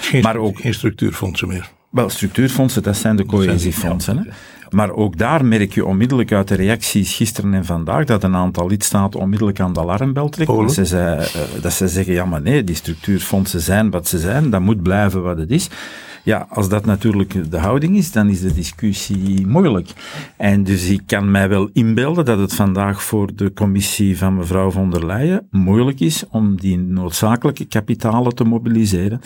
Geen, 0.00 0.22
maar 0.22 0.36
ook, 0.36 0.60
geen 0.60 0.74
structuurfondsen 0.74 1.48
meer. 1.48 1.70
Wel, 1.90 2.08
structuurfondsen, 2.08 2.82
dat 2.82 2.96
zijn 2.96 3.16
de 3.16 3.26
cohesiefondsen. 3.26 4.28
Maar 4.70 4.90
ook 4.90 5.18
daar 5.18 5.44
merk 5.44 5.72
je 5.72 5.86
onmiddellijk 5.86 6.32
uit 6.32 6.48
de 6.48 6.54
reacties 6.54 7.14
gisteren 7.14 7.54
en 7.54 7.64
vandaag 7.64 8.04
dat 8.04 8.22
een 8.22 8.34
aantal 8.34 8.68
lidstaten 8.68 9.20
onmiddellijk 9.20 9.60
aan 9.60 9.72
de 9.72 9.80
alarmbel 9.80 10.28
trekken. 10.28 10.56
Dat 10.56 10.72
ze, 10.72 10.84
zei, 10.84 11.20
uh, 11.20 11.62
dat 11.62 11.72
ze 11.72 11.88
zeggen, 11.88 12.12
ja 12.12 12.24
maar 12.24 12.42
nee, 12.42 12.64
die 12.64 12.74
structuurfondsen 12.74 13.60
zijn 13.60 13.90
wat 13.90 14.08
ze 14.08 14.18
zijn, 14.18 14.50
dat 14.50 14.60
moet 14.60 14.82
blijven 14.82 15.22
wat 15.22 15.38
het 15.38 15.50
is. 15.50 15.68
Ja, 16.22 16.46
als 16.50 16.68
dat 16.68 16.84
natuurlijk 16.84 17.50
de 17.50 17.58
houding 17.58 17.96
is, 17.96 18.12
dan 18.12 18.28
is 18.28 18.40
de 18.40 18.54
discussie 18.54 19.46
moeilijk. 19.46 19.92
En 20.36 20.64
dus 20.64 20.88
ik 20.88 21.02
kan 21.06 21.30
mij 21.30 21.48
wel 21.48 21.70
inbeelden 21.72 22.24
dat 22.24 22.38
het 22.38 22.54
vandaag 22.54 23.02
voor 23.02 23.30
de 23.34 23.52
commissie 23.52 24.18
van 24.18 24.36
mevrouw 24.36 24.70
von 24.70 24.90
der 24.90 25.06
Leyen 25.06 25.46
moeilijk 25.50 26.00
is 26.00 26.24
om 26.30 26.60
die 26.60 26.78
noodzakelijke 26.78 27.64
kapitalen 27.64 28.34
te 28.34 28.44
mobiliseren. 28.44 29.20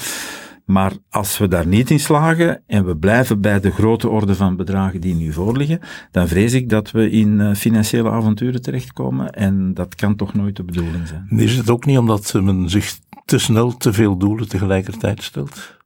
Maar 0.65 0.93
als 1.11 1.39
we 1.39 1.49
daar 1.49 1.67
niet 1.67 1.91
in 1.91 2.01
slagen 2.01 2.63
en 2.67 2.87
we 2.87 2.97
blijven 2.97 3.41
bij 3.41 3.61
de 3.61 3.71
grote 3.71 4.09
orde 4.09 4.35
van 4.35 4.57
bedragen 4.57 5.01
die 5.01 5.15
nu 5.15 5.33
voorliggen, 5.33 5.81
dan 6.11 6.29
vrees 6.29 6.53
ik 6.53 6.69
dat 6.69 6.91
we 6.91 7.11
in 7.11 7.41
uh, 7.41 7.55
financiële 7.55 8.11
avonturen 8.11 8.63
terechtkomen 8.63 9.33
en 9.33 9.75
dat 9.75 9.95
kan 9.95 10.17
toch 10.17 10.35
nooit 10.35 10.57
de 10.57 10.65
bedoeling 10.65 11.09
zijn. 11.09 11.27
Is 11.29 11.57
het 11.57 11.71
ook 11.71 11.85
niet 11.85 11.99
omdat 11.99 12.33
men 12.43 12.71
zich 12.71 12.99
te 13.25 13.39
snel 13.39 13.77
te 13.77 13.93
veel 13.93 14.17
doelen 14.17 14.49
tegelijkertijd 14.49 15.23
stelt? 15.23 15.81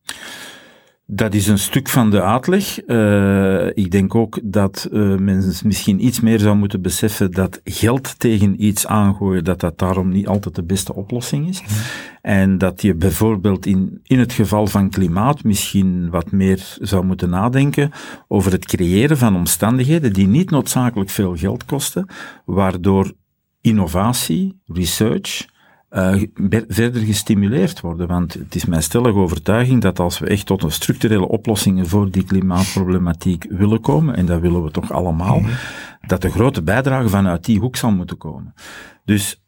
Dat 1.09 1.35
is 1.35 1.47
een 1.47 1.59
stuk 1.59 1.89
van 1.89 2.11
de 2.11 2.23
uitleg. 2.23 2.87
Uh, 2.87 3.67
ik 3.67 3.91
denk 3.91 4.15
ook 4.15 4.39
dat 4.43 4.89
uh, 4.93 5.17
men 5.17 5.53
misschien 5.65 6.05
iets 6.05 6.21
meer 6.21 6.39
zou 6.39 6.57
moeten 6.57 6.83
beseffen 6.83 7.31
dat 7.31 7.61
geld 7.65 8.19
tegen 8.19 8.65
iets 8.65 8.87
aangooien, 8.87 9.45
dat 9.45 9.61
dat 9.61 9.79
daarom 9.79 10.09
niet 10.09 10.27
altijd 10.27 10.55
de 10.55 10.63
beste 10.63 10.95
oplossing 10.95 11.49
is. 11.49 11.63
En 12.23 12.59
dat 12.59 12.83
je 12.83 12.95
bijvoorbeeld 12.95 13.67
in, 13.67 14.01
in 14.03 14.19
het 14.19 14.33
geval 14.33 14.67
van 14.67 14.91
klimaat 14.91 15.45
misschien 15.45 16.11
wat 16.11 16.31
meer 16.31 16.77
zou 16.81 17.05
moeten 17.05 17.31
nadenken 17.31 17.91
over 18.29 18.53
het 18.53 18.67
creëren 18.67 19.19
van 19.19 19.37
omstandigheden 19.37 20.13
die 20.13 20.27
niet 20.27 20.51
noodzakelijk 20.51 21.11
veel 21.11 21.37
geld 21.37 21.65
kosten, 21.65 22.09
waardoor 22.45 23.13
innovatie, 23.61 24.61
research, 24.67 25.47
uh, 25.91 26.23
verder 26.69 27.03
gestimuleerd 27.03 27.81
worden. 27.81 28.07
Want 28.07 28.35
het 28.35 28.55
is 28.55 28.65
mijn 28.65 28.83
stellige 28.83 29.19
overtuiging 29.19 29.83
dat 29.83 29.99
als 29.99 30.19
we 30.19 30.27
echt 30.27 30.47
tot 30.47 30.63
een 30.63 30.73
structurele 30.73 31.29
oplossingen 31.29 31.87
voor 31.87 32.11
die 32.11 32.25
klimaatproblematiek 32.25 33.47
willen 33.49 33.81
komen, 33.81 34.17
en 34.17 34.27
dat 34.27 34.41
willen 34.41 34.65
we 34.65 34.71
toch 34.71 34.93
allemaal, 34.93 35.41
mhm. 35.41 35.51
dat 36.07 36.23
de 36.23 36.31
grote 36.31 36.63
bijdrage 36.63 37.09
vanuit 37.09 37.45
die 37.45 37.59
hoek 37.59 37.77
zal 37.77 37.91
moeten 37.91 38.17
komen. 38.17 38.55
Dus 39.05 39.46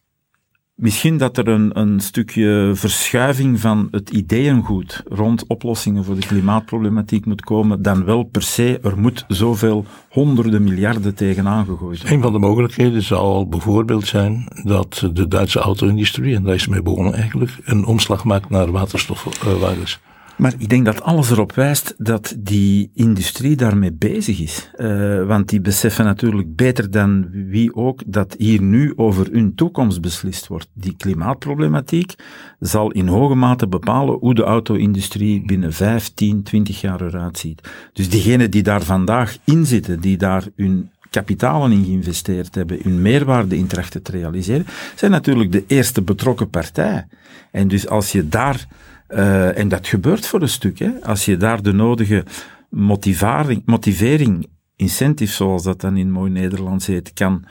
Misschien 0.79 1.17
dat 1.17 1.37
er 1.37 1.49
een, 1.49 1.79
een 1.79 2.01
stukje 2.01 2.71
verschuiving 2.75 3.61
van 3.61 3.89
het 3.91 4.11
ideeëngoed 4.11 5.03
rond 5.09 5.47
oplossingen 5.47 6.05
voor 6.05 6.15
de 6.15 6.27
klimaatproblematiek 6.27 7.27
moet 7.27 7.41
komen, 7.41 7.83
dan 7.83 8.05
wel 8.05 8.23
per 8.23 8.43
se 8.43 8.79
er 8.83 8.99
moet 8.99 9.25
zoveel 9.29 9.85
honderden 10.09 10.63
miljarden 10.63 11.15
tegenaan 11.15 11.65
gegooid 11.65 11.99
worden. 11.99 12.13
Een 12.13 12.23
van 12.23 12.33
de 12.33 12.39
mogelijkheden 12.39 13.03
zou 13.03 13.47
bijvoorbeeld 13.47 14.07
zijn 14.07 14.49
dat 14.63 15.09
de 15.13 15.29
Duitse 15.29 15.59
auto-industrie, 15.59 16.35
en 16.35 16.43
daar 16.43 16.55
is 16.55 16.69
mee 16.69 16.83
begonnen 16.83 17.15
eigenlijk, 17.15 17.59
een 17.65 17.85
omslag 17.85 18.25
maakt 18.25 18.51
naar 18.51 18.71
waterstofwagens. 18.71 20.01
Maar 20.39 20.55
ik 20.59 20.69
denk 20.69 20.85
dat 20.85 21.03
alles 21.03 21.31
erop 21.31 21.53
wijst 21.53 21.95
dat 21.97 22.35
die 22.39 22.91
industrie 22.95 23.57
daarmee 23.57 23.93
bezig 23.93 24.41
is. 24.41 24.71
Uh, 24.77 25.27
want 25.27 25.49
die 25.49 25.61
beseffen 25.61 26.05
natuurlijk 26.05 26.57
beter 26.57 26.91
dan 26.91 27.29
wie 27.31 27.75
ook 27.75 28.03
dat 28.07 28.35
hier 28.39 28.63
nu 28.63 28.93
over 28.97 29.29
hun 29.33 29.55
toekomst 29.55 30.01
beslist 30.01 30.47
wordt. 30.47 30.69
Die 30.73 30.97
klimaatproblematiek 30.97 32.15
zal 32.61 32.91
in 32.91 33.07
hoge 33.07 33.35
mate 33.35 33.69
bepalen 33.69 34.19
hoe 34.19 34.35
de 34.35 34.43
auto-industrie 34.43 35.47
binnen 35.47 35.73
5, 35.73 36.09
10, 36.15 36.43
20 36.43 36.81
jaar 36.81 37.03
eruit 37.03 37.39
ziet. 37.39 37.69
Dus 37.93 38.09
diegenen 38.09 38.51
die 38.51 38.63
daar 38.63 38.83
vandaag 38.83 39.37
in 39.45 39.67
zitten, 39.67 40.01
die 40.01 40.17
daar 40.17 40.45
hun 40.57 40.91
kapitalen 41.11 41.73
in 41.73 41.85
geïnvesteerd 41.85 42.55
hebben, 42.55 42.79
hun 42.83 43.03
meerwaarde 43.03 43.57
in 43.57 43.67
trachten 43.67 44.03
te 44.03 44.11
realiseren, 44.11 44.67
zijn 44.95 45.11
natuurlijk 45.11 45.53
de 45.53 45.65
eerste 45.67 46.03
betrokken 46.03 46.51
partij. 46.51 47.07
En 47.51 47.69
dus 47.69 47.89
als 47.89 48.13
je 48.13 48.29
daar 48.29 48.67
uh, 49.09 49.59
en 49.59 49.69
dat 49.69 49.87
gebeurt 49.87 50.27
voor 50.27 50.43
een 50.43 50.49
stuk. 50.49 50.79
Hè. 50.79 50.91
Als 51.03 51.25
je 51.25 51.37
daar 51.37 51.63
de 51.63 51.73
nodige 51.73 52.25
motivering, 52.71 53.63
motivering, 53.65 54.47
incentive, 54.77 55.33
zoals 55.33 55.63
dat 55.63 55.81
dan 55.81 55.97
in 55.97 56.11
mooi 56.11 56.31
Nederlands 56.31 56.87
heet, 56.87 57.13
kan 57.13 57.45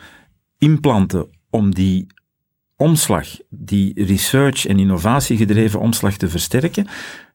implanten 0.57 1.27
om 1.49 1.73
die 1.73 2.07
omslag, 2.75 3.27
die 3.49 4.03
research- 4.05 4.65
en 4.65 4.79
innovatiegedreven 4.79 5.79
omslag 5.79 6.17
te 6.17 6.29
versterken, 6.29 6.87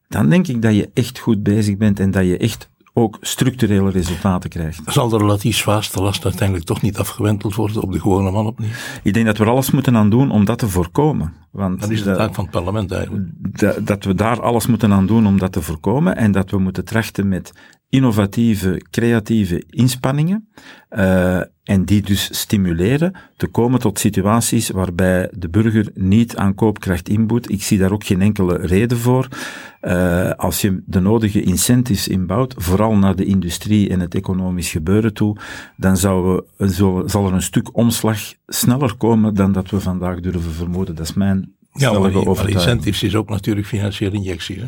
dan 0.07 0.29
denk 0.29 0.47
ik 0.47 0.61
dat 0.61 0.75
je 0.75 0.89
echt 0.93 1.19
goed 1.19 1.43
bezig 1.43 1.77
bent 1.77 1.99
en 1.99 2.11
dat 2.11 2.25
je 2.25 2.37
echt 2.37 2.69
ook 2.93 3.17
structurele 3.21 3.89
resultaten 3.89 4.49
krijgt. 4.49 4.81
Zal 4.85 5.09
de 5.09 5.17
relatief 5.17 5.57
zwaarste 5.57 6.01
last 6.01 6.23
uiteindelijk 6.25 6.67
toch 6.67 6.81
niet 6.81 6.97
afgewenteld 6.97 7.55
worden 7.55 7.81
op 7.81 7.91
de 7.91 7.99
gewone 7.99 8.31
man 8.31 8.45
opnieuw? 8.45 8.69
Ik 9.03 9.13
denk 9.13 9.25
dat 9.25 9.37
we 9.37 9.43
er 9.43 9.49
alles 9.49 9.71
moeten 9.71 9.95
aan 9.95 10.09
doen 10.09 10.31
om 10.31 10.45
dat 10.45 10.57
te 10.57 10.69
voorkomen. 10.69 11.33
Want 11.51 11.81
dat 11.81 11.89
is 11.89 12.03
de 12.03 12.15
taak 12.15 12.33
van 12.33 12.43
het 12.43 12.53
parlement 12.53 12.91
eigenlijk. 12.91 13.27
Dat 13.87 14.03
we 14.03 14.15
daar 14.15 14.41
alles 14.41 14.67
moeten 14.67 14.93
aan 14.93 15.05
doen 15.05 15.27
om 15.27 15.39
dat 15.39 15.51
te 15.51 15.61
voorkomen 15.61 16.15
en 16.15 16.31
dat 16.31 16.51
we 16.51 16.57
moeten 16.57 16.85
trachten 16.85 17.27
met 17.27 17.51
innovatieve, 17.93 18.81
creatieve 18.89 19.63
inspanningen 19.69 20.47
uh, 20.91 21.41
en 21.63 21.85
die 21.85 22.01
dus 22.01 22.39
stimuleren 22.39 23.15
te 23.37 23.47
komen 23.47 23.79
tot 23.79 23.99
situaties 23.99 24.69
waarbij 24.69 25.29
de 25.37 25.49
burger 25.49 25.91
niet 25.93 26.35
aan 26.35 26.55
koopkracht 26.55 27.09
inboet. 27.09 27.51
Ik 27.51 27.63
zie 27.63 27.77
daar 27.77 27.91
ook 27.91 28.03
geen 28.03 28.21
enkele 28.21 28.57
reden 28.57 28.97
voor. 28.97 29.27
Uh, 29.81 30.31
als 30.31 30.61
je 30.61 30.83
de 30.85 30.99
nodige 30.99 31.41
incentives 31.41 32.07
inbouwt, 32.07 32.53
vooral 32.57 32.95
naar 32.95 33.15
de 33.15 33.25
industrie 33.25 33.89
en 33.89 33.99
het 33.99 34.15
economisch 34.15 34.71
gebeuren 34.71 35.13
toe, 35.13 35.37
dan 35.77 35.97
zou 35.97 36.43
we, 36.57 37.03
zal 37.05 37.27
er 37.27 37.33
een 37.33 37.41
stuk 37.41 37.77
omslag 37.77 38.19
sneller 38.47 38.95
komen 38.95 39.33
dan 39.33 39.51
dat 39.51 39.69
we 39.69 39.79
vandaag 39.79 40.19
durven 40.19 40.51
vermoeden. 40.51 40.95
Dat 40.95 41.05
is 41.05 41.13
mijn 41.13 41.53
ja, 41.73 41.99
maar, 41.99 42.11
die, 42.11 42.47
incentives 42.47 43.03
is 43.03 43.15
ook 43.15 43.29
natuurlijk 43.29 43.67
financiële 43.67 44.15
injecties. 44.15 44.57
Hè? 44.57 44.67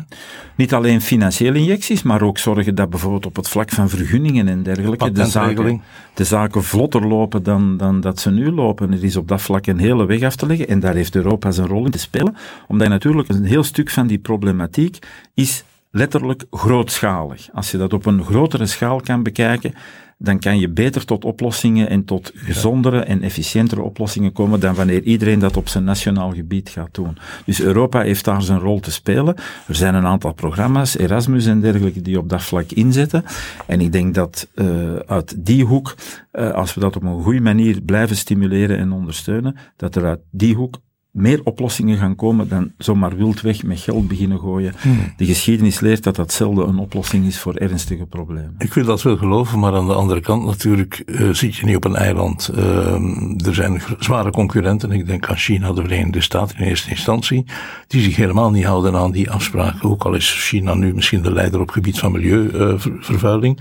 Niet 0.56 0.74
alleen 0.74 1.00
financiële 1.00 1.58
injecties, 1.58 2.02
maar 2.02 2.22
ook 2.22 2.38
zorgen 2.38 2.74
dat 2.74 2.90
bijvoorbeeld 2.90 3.26
op 3.26 3.36
het 3.36 3.48
vlak 3.48 3.70
van 3.70 3.88
vergunningen 3.88 4.48
en 4.48 4.62
dergelijke 4.62 5.12
de 5.12 5.24
zaken, 5.24 5.82
de 6.14 6.24
zaken 6.24 6.64
vlotter 6.64 7.06
lopen 7.06 7.42
dan, 7.42 7.76
dan 7.76 8.00
dat 8.00 8.20
ze 8.20 8.30
nu 8.30 8.50
lopen. 8.50 8.92
Er 8.92 9.04
is 9.04 9.16
op 9.16 9.28
dat 9.28 9.42
vlak 9.42 9.66
een 9.66 9.78
hele 9.78 10.06
weg 10.06 10.22
af 10.22 10.36
te 10.36 10.46
leggen 10.46 10.68
en 10.68 10.80
daar 10.80 10.94
heeft 10.94 11.14
Europa 11.14 11.50
zijn 11.50 11.66
rol 11.66 11.84
in 11.84 11.90
te 11.90 11.98
spelen, 11.98 12.36
omdat 12.68 12.88
natuurlijk 12.88 13.28
een 13.28 13.44
heel 13.44 13.64
stuk 13.64 13.90
van 13.90 14.06
die 14.06 14.18
problematiek 14.18 14.98
is 15.34 15.64
letterlijk 15.90 16.44
grootschalig. 16.50 17.48
Als 17.52 17.70
je 17.70 17.78
dat 17.78 17.92
op 17.92 18.06
een 18.06 18.24
grotere 18.24 18.66
schaal 18.66 19.00
kan 19.00 19.22
bekijken, 19.22 19.74
dan 20.18 20.38
kan 20.38 20.58
je 20.58 20.68
beter 20.68 21.04
tot 21.04 21.24
oplossingen 21.24 21.88
en 21.88 22.04
tot 22.04 22.32
gezondere 22.34 23.00
en 23.00 23.22
efficiëntere 23.22 23.82
oplossingen 23.82 24.32
komen 24.32 24.60
dan 24.60 24.74
wanneer 24.74 25.02
iedereen 25.02 25.38
dat 25.38 25.56
op 25.56 25.68
zijn 25.68 25.84
nationaal 25.84 26.32
gebied 26.32 26.68
gaat 26.68 26.94
doen. 26.94 27.18
Dus 27.44 27.60
Europa 27.60 28.02
heeft 28.02 28.24
daar 28.24 28.42
zijn 28.42 28.58
rol 28.58 28.80
te 28.80 28.92
spelen. 28.92 29.34
Er 29.66 29.74
zijn 29.74 29.94
een 29.94 30.06
aantal 30.06 30.32
programma's, 30.32 30.98
Erasmus 30.98 31.46
en 31.46 31.60
dergelijke, 31.60 32.02
die 32.02 32.18
op 32.18 32.28
dat 32.28 32.42
vlak 32.42 32.70
inzetten. 32.70 33.24
En 33.66 33.80
ik 33.80 33.92
denk 33.92 34.14
dat 34.14 34.48
uh, 34.54 34.96
uit 34.96 35.46
die 35.46 35.64
hoek, 35.64 35.94
uh, 36.32 36.50
als 36.50 36.74
we 36.74 36.80
dat 36.80 36.96
op 36.96 37.02
een 37.02 37.22
goede 37.22 37.40
manier 37.40 37.80
blijven 37.80 38.16
stimuleren 38.16 38.78
en 38.78 38.92
ondersteunen, 38.92 39.56
dat 39.76 39.96
er 39.96 40.04
uit 40.04 40.20
die 40.30 40.54
hoek 40.54 40.78
meer 41.16 41.40
oplossingen 41.44 41.98
gaan 41.98 42.14
komen 42.14 42.48
dan 42.48 42.72
zomaar 42.78 43.16
wildweg 43.16 43.62
met 43.62 43.80
geld 43.80 44.08
beginnen 44.08 44.38
gooien. 44.38 44.74
Hmm. 44.80 45.12
De 45.16 45.24
geschiedenis 45.24 45.80
leert 45.80 46.02
dat 46.02 46.16
dat 46.16 46.32
zelden 46.32 46.68
een 46.68 46.78
oplossing 46.78 47.26
is 47.26 47.38
voor 47.38 47.54
ernstige 47.54 48.06
problemen. 48.06 48.54
Ik 48.58 48.74
wil 48.74 48.84
dat 48.84 49.02
wel 49.02 49.16
geloven, 49.16 49.58
maar 49.58 49.74
aan 49.74 49.86
de 49.86 49.94
andere 49.94 50.20
kant 50.20 50.44
natuurlijk 50.44 51.02
uh, 51.06 51.30
zit 51.30 51.56
je 51.56 51.66
niet 51.66 51.76
op 51.76 51.84
een 51.84 51.96
eiland. 51.96 52.50
Uh, 52.54 53.46
er 53.46 53.54
zijn 53.54 53.82
zware 53.98 54.30
concurrenten, 54.30 54.92
ik 54.92 55.06
denk 55.06 55.28
aan 55.28 55.36
China, 55.36 55.72
de 55.72 55.82
Verenigde 55.82 56.20
Staten 56.20 56.58
in 56.58 56.64
eerste 56.64 56.90
instantie, 56.90 57.44
die 57.86 58.02
zich 58.02 58.16
helemaal 58.16 58.50
niet 58.50 58.64
houden 58.64 58.94
aan 58.94 59.12
die 59.12 59.30
afspraken. 59.30 59.90
Ook 59.90 60.04
al 60.04 60.14
is 60.14 60.46
China 60.48 60.74
nu 60.74 60.94
misschien 60.94 61.22
de 61.22 61.32
leider 61.32 61.60
op 61.60 61.66
het 61.66 61.74
gebied 61.74 61.98
van 61.98 62.12
milieuvervuiling. 62.12 63.60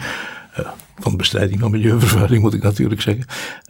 Uh, 0.59 0.65
van 1.00 1.17
bestrijding 1.17 1.59
van 1.59 1.71
milieuvervuiling 1.71 2.41
moet 2.41 2.53
ik 2.53 2.63
natuurlijk 2.63 3.01
zeggen. 3.01 3.25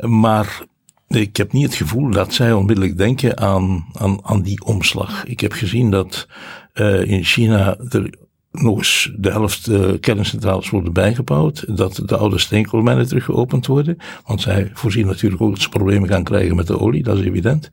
Maar 0.10 0.64
ik 1.08 1.38
heb 1.38 1.52
niet 1.52 1.66
het 1.66 1.76
gevoel 1.76 2.10
dat 2.10 2.34
zij 2.34 2.54
onmiddellijk 2.54 2.98
denken 2.98 3.38
aan, 3.38 3.86
aan, 3.94 4.20
aan 4.24 4.42
die 4.42 4.66
omslag. 4.66 5.26
Ik 5.26 5.40
heb 5.40 5.52
gezien 5.52 5.92
dat 5.92 6.28
uh, 6.74 7.10
in 7.10 7.24
China 7.24 7.78
er 7.90 8.10
nog 8.52 8.78
eens 8.78 9.12
de 9.18 9.32
helft 9.32 9.68
uh, 9.68 9.92
kerncentrales 10.00 10.70
worden 10.70 10.94
bijgebouwd. 10.94 11.78
Dat 11.78 12.02
de 12.06 12.18
oude 12.18 12.40
steenkoolmijnen 12.40 13.08
terug 13.08 13.26
geopend 13.26 13.66
worden. 13.66 13.98
Want 14.26 14.42
zij 14.42 14.72
voorzien 14.74 15.06
natuurlijk 15.06 15.42
ook 15.42 15.52
dat 15.52 15.62
ze 15.62 15.70
problemen 15.70 16.10
gaan 16.10 16.24
krijgen 16.24 16.56
met 16.56 16.68
de 16.68 16.80
olie, 16.80 17.04
dat 17.04 17.18
is 17.18 17.26
evident. 17.26 17.72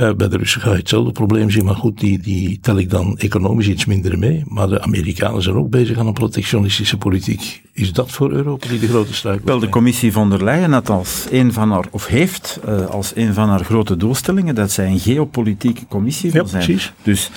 Uh, 0.00 0.14
bij 0.14 0.28
de 0.28 0.36
Russen 0.36 0.60
ga 0.60 0.70
je 0.70 0.76
hetzelfde 0.76 1.12
probleem 1.12 1.50
zien, 1.50 1.64
maar 1.64 1.74
goed, 1.74 2.00
die, 2.00 2.18
die 2.18 2.58
tel 2.60 2.78
ik 2.78 2.90
dan 2.90 3.18
economisch 3.18 3.68
iets 3.68 3.84
minder 3.84 4.18
mee. 4.18 4.42
Maar 4.46 4.68
de 4.68 4.80
Amerikanen 4.80 5.42
zijn 5.42 5.56
ook 5.56 5.70
bezig 5.70 5.98
aan 5.98 6.06
een 6.06 6.12
protectionistische 6.12 6.96
politiek. 6.96 7.62
Is 7.72 7.92
dat 7.92 8.10
voor 8.10 8.30
Europa 8.30 8.68
die 8.68 8.78
de 8.78 8.88
grote 8.88 9.14
struikel 9.14 9.46
Wel, 9.46 9.58
de 9.58 9.68
commissie 9.68 10.12
von 10.12 10.30
der 10.30 10.44
Leyen 10.44 10.72
had 10.72 10.90
als 10.90 11.26
een 11.30 11.52
van 11.52 11.70
haar, 11.70 11.84
of 11.90 12.06
heeft 12.06 12.60
uh, 12.68 12.86
als 12.86 13.12
een 13.14 13.34
van 13.34 13.48
haar 13.48 13.64
grote 13.64 13.96
doelstellingen 13.96 14.54
dat 14.54 14.70
zij 14.70 14.86
een 14.86 14.98
geopolitieke 14.98 15.86
commissie 15.88 16.30
wil 16.30 16.42
ja, 16.42 16.48
zijn. 16.48 16.64
Precies. 16.64 16.92
Dus 17.02 17.30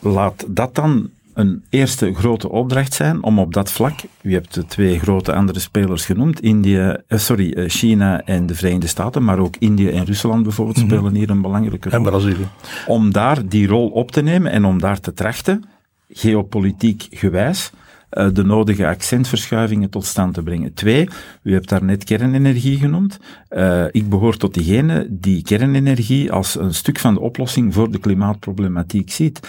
laat 0.00 0.44
dat 0.48 0.74
dan 0.74 1.10
een 1.34 1.64
eerste 1.68 2.14
grote 2.14 2.48
opdracht 2.48 2.94
zijn 2.94 3.22
om 3.22 3.38
op 3.38 3.52
dat 3.54 3.72
vlak, 3.72 4.00
u 4.22 4.32
hebt 4.32 4.54
de 4.54 4.64
twee 4.64 4.98
grote 4.98 5.32
andere 5.32 5.58
spelers 5.58 6.04
genoemd, 6.04 6.40
India, 6.40 7.00
eh, 7.06 7.18
sorry, 7.18 7.52
eh, 7.52 7.68
China 7.68 8.24
en 8.24 8.46
de 8.46 8.54
Verenigde 8.54 8.86
Staten, 8.86 9.24
maar 9.24 9.38
ook 9.38 9.56
India 9.58 9.90
en 9.90 10.04
Rusland 10.04 10.42
bijvoorbeeld 10.42 10.76
mhm. 10.76 10.86
spelen 10.86 11.14
hier 11.14 11.30
een 11.30 11.42
belangrijke 11.42 11.88
rol. 11.88 11.98
En 11.98 12.04
Brazilië. 12.04 12.48
Om 12.86 13.12
daar 13.12 13.48
die 13.48 13.66
rol 13.66 13.88
op 13.88 14.10
te 14.10 14.22
nemen 14.22 14.52
en 14.52 14.64
om 14.64 14.80
daar 14.80 15.00
te 15.00 15.12
trachten, 15.12 15.64
geopolitiek 16.08 17.06
gewijs, 17.10 17.70
uh, 18.10 18.28
de 18.32 18.44
nodige 18.44 18.86
accentverschuivingen 18.86 19.90
tot 19.90 20.04
stand 20.04 20.34
te 20.34 20.42
brengen. 20.42 20.74
Twee, 20.74 21.08
u 21.42 21.52
hebt 21.52 21.68
daar 21.68 21.84
net 21.84 22.04
kernenergie 22.04 22.78
genoemd. 22.78 23.18
Uh, 23.50 23.84
ik 23.90 24.08
behoor 24.08 24.36
tot 24.36 24.54
diegenen 24.54 25.20
die 25.20 25.42
kernenergie 25.42 26.32
als 26.32 26.58
een 26.58 26.74
stuk 26.74 26.98
van 26.98 27.14
de 27.14 27.20
oplossing 27.20 27.74
voor 27.74 27.90
de 27.90 27.98
klimaatproblematiek 27.98 29.12
ziet 29.12 29.40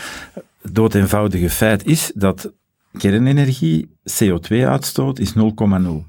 dood 0.71 0.95
eenvoudige 0.95 1.49
feit 1.49 1.85
is 1.85 2.11
dat 2.15 2.53
kernenergie, 2.97 3.97
CO2-uitstoot 4.23 5.19
is 5.19 5.33
0,0. 5.33 5.37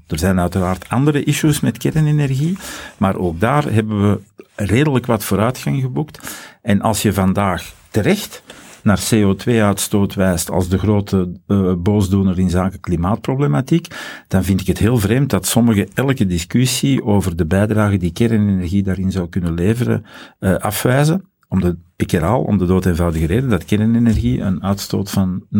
Er 0.07 0.19
zijn 0.19 0.39
uiteraard 0.39 0.89
andere 0.89 1.23
issues 1.23 1.59
met 1.59 1.77
kernenergie, 1.77 2.57
maar 2.97 3.15
ook 3.15 3.39
daar 3.39 3.71
hebben 3.71 4.09
we 4.09 4.19
redelijk 4.55 5.05
wat 5.05 5.23
vooruitgang 5.23 5.81
geboekt. 5.81 6.19
En 6.61 6.81
als 6.81 7.01
je 7.01 7.13
vandaag 7.13 7.73
terecht 7.91 8.43
naar 8.83 8.99
CO2-uitstoot 9.13 10.13
wijst 10.13 10.49
als 10.49 10.69
de 10.69 10.77
grote 10.77 11.39
uh, 11.47 11.73
boosdoener 11.77 12.39
in 12.39 12.49
zaken 12.49 12.79
klimaatproblematiek, 12.79 13.87
dan 14.27 14.43
vind 14.43 14.61
ik 14.61 14.67
het 14.67 14.77
heel 14.77 14.97
vreemd 14.97 15.29
dat 15.29 15.45
sommigen 15.45 15.87
elke 15.93 16.25
discussie 16.25 17.03
over 17.03 17.35
de 17.35 17.45
bijdrage 17.45 17.97
die 17.97 18.13
kernenergie 18.13 18.83
daarin 18.83 19.11
zou 19.11 19.29
kunnen 19.29 19.53
leveren 19.53 20.05
uh, 20.39 20.55
afwijzen 20.55 21.25
om 21.49 21.61
de, 21.61 21.77
ik 21.95 22.11
herhaal, 22.11 22.41
om 22.41 22.57
de 22.57 22.65
dood 22.65 22.85
eenvoudige 22.85 23.25
reden 23.25 23.49
dat 23.49 23.65
kernenergie 23.65 24.41
een 24.41 24.63
uitstoot 24.63 25.09
van 25.09 25.41
0,0 25.41 25.57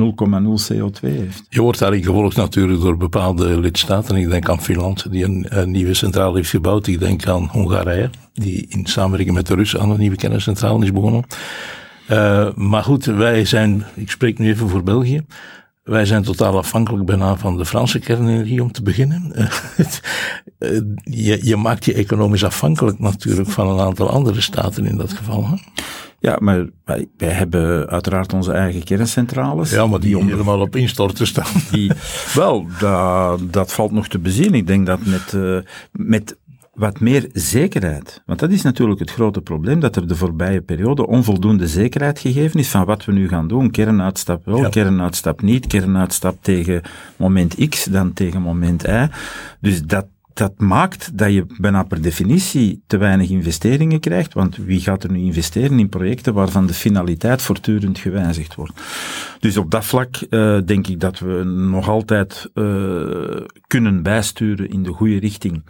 CO2 0.74 1.00
heeft. 1.01 1.46
Je 1.50 1.62
wordt 1.62 1.79
daarin 1.79 2.03
gevolgd 2.03 2.36
natuurlijk 2.36 2.82
door 2.82 2.98
bepaalde 2.98 3.60
lidstaten. 3.60 4.15
Ik 4.15 4.29
denk 4.29 4.50
aan 4.50 4.62
Finland, 4.62 5.12
die 5.12 5.24
een, 5.24 5.72
nieuwe 5.72 5.94
centrale 5.94 6.36
heeft 6.36 6.50
gebouwd. 6.50 6.88
Ik 6.88 7.00
denk 7.00 7.27
aan 7.27 7.50
Hongarije, 7.51 8.10
die 8.34 8.65
in 8.70 8.86
samenwerking 8.86 9.36
met 9.36 9.48
de 9.48 9.56
Russen 9.56 9.79
aan 9.79 9.91
een 9.91 10.00
nieuwe 10.00 10.15
kerncentrale 10.15 10.84
is 10.84 10.91
begonnen. 10.91 11.25
Uh, 12.12 12.53
maar 12.56 12.84
goed, 12.84 13.06
wij 13.06 13.46
zijn, 13.46 13.86
ik 13.96 14.12
spreek 14.12 14.39
nu 14.39 14.48
even 14.48 14.70
voor 14.70 14.84
België. 14.84 15.25
Wij 15.88 16.06
zijn 16.06 16.24
totaal 16.24 16.58
afhankelijk 16.58 17.06
bijna 17.06 17.38
van 17.38 17.58
de 17.58 17.65
Franse 17.65 18.00
kernenergie 18.00 18.62
om 18.62 18.72
te 18.72 18.82
beginnen. 18.82 19.32
Eh, 20.58 20.82
je, 21.03 21.39
je, 21.46 21.56
maakt 21.56 21.86
je 21.86 21.94
economisch 21.94 22.44
afhankelijk 22.44 23.00
natuurlijk 23.00 23.50
van 23.50 23.67
een 23.70 23.79
aantal 23.79 24.10
andere 24.10 24.41
staten 24.41 24.86
in 24.86 24.98
dat 24.98 25.13
geval. 25.13 25.48
Hè? 25.48 25.56
Ja, 26.20 26.38
maar 26.39 26.67
wij, 26.86 27.08
wij, 27.17 27.29
hebben 27.29 27.88
uiteraard 27.88 28.34
onze 28.34 28.51
eigen 28.51 28.84
kerncentrales. 28.84 29.72
Ja, 29.72 29.88
maar 29.88 30.00
die, 30.00 30.15
die 30.15 30.25
helemaal 30.29 30.60
op 30.60 30.75
instorten 30.75 31.27
staan. 31.27 31.62
Die, 31.72 31.91
wel, 32.34 32.67
dat, 32.79 33.53
dat 33.53 33.74
valt 33.74 33.91
nog 33.91 34.08
te 34.08 34.20
bezien. 34.20 34.53
Ik 34.53 34.67
denk 34.67 34.86
dat 34.86 35.06
met, 35.06 35.34
uh, 35.34 35.60
met 35.91 36.38
wat 36.77 37.00
meer 37.00 37.29
zekerheid. 37.34 38.22
Want 38.25 38.39
dat 38.39 38.51
is 38.51 38.62
natuurlijk 38.62 39.00
het 39.00 39.12
grote 39.12 39.41
probleem, 39.41 39.79
dat 39.79 39.96
er 39.96 40.07
de 40.07 40.15
voorbije 40.15 40.62
periode 40.62 41.07
onvoldoende 41.07 41.67
zekerheid 41.67 42.19
gegeven 42.19 42.60
is 42.60 42.69
van 42.69 42.86
wat 42.86 43.05
we 43.05 43.12
nu 43.12 43.27
gaan 43.27 43.48
doen. 43.48 43.72
Kernuitstap 43.72 44.46
wel, 44.46 44.62
ja. 44.62 44.69
kernuitstap 44.69 45.41
niet, 45.41 45.67
kernuitstap 45.67 46.38
tegen 46.41 46.81
moment 47.15 47.69
X, 47.69 47.84
dan 47.84 48.13
tegen 48.13 48.41
moment 48.41 48.84
Y. 48.88 49.07
Dus 49.60 49.84
dat, 49.84 50.05
dat 50.38 50.53
maakt 50.58 51.17
dat 51.17 51.34
je 51.34 51.46
bijna 51.58 51.84
per 51.84 52.01
definitie 52.01 52.82
te 52.88 52.98
weinig 52.98 53.29
investeringen 53.29 54.00
krijgt, 54.00 54.34
want 54.34 54.56
wie 54.56 54.79
gaat 54.79 55.03
er 55.03 55.12
nu 55.12 55.20
investeren 55.20 55.79
in 55.79 55.89
projecten 55.89 56.34
waarvan 56.34 56.67
de 56.67 56.74
finaliteit 56.74 57.41
voortdurend 57.41 58.00
gewijzigd 58.00 58.56
wordt? 58.56 58.74
Dus 59.39 59.58
op 59.58 59.72
dat 59.72 59.86
vlak 59.86 60.15
uh, 60.29 60.58
denk 60.65 60.88
ik 60.88 61.00
dat 61.00 61.20
we 61.20 61.44
nog 61.44 61.89
altijd 61.89 62.50
uh, 62.53 62.65
kunnen 63.67 64.03
bijsturen 64.03 64.70
in 64.70 64.84
de 64.84 64.91
goede 64.91 65.20
richting. 65.20 65.63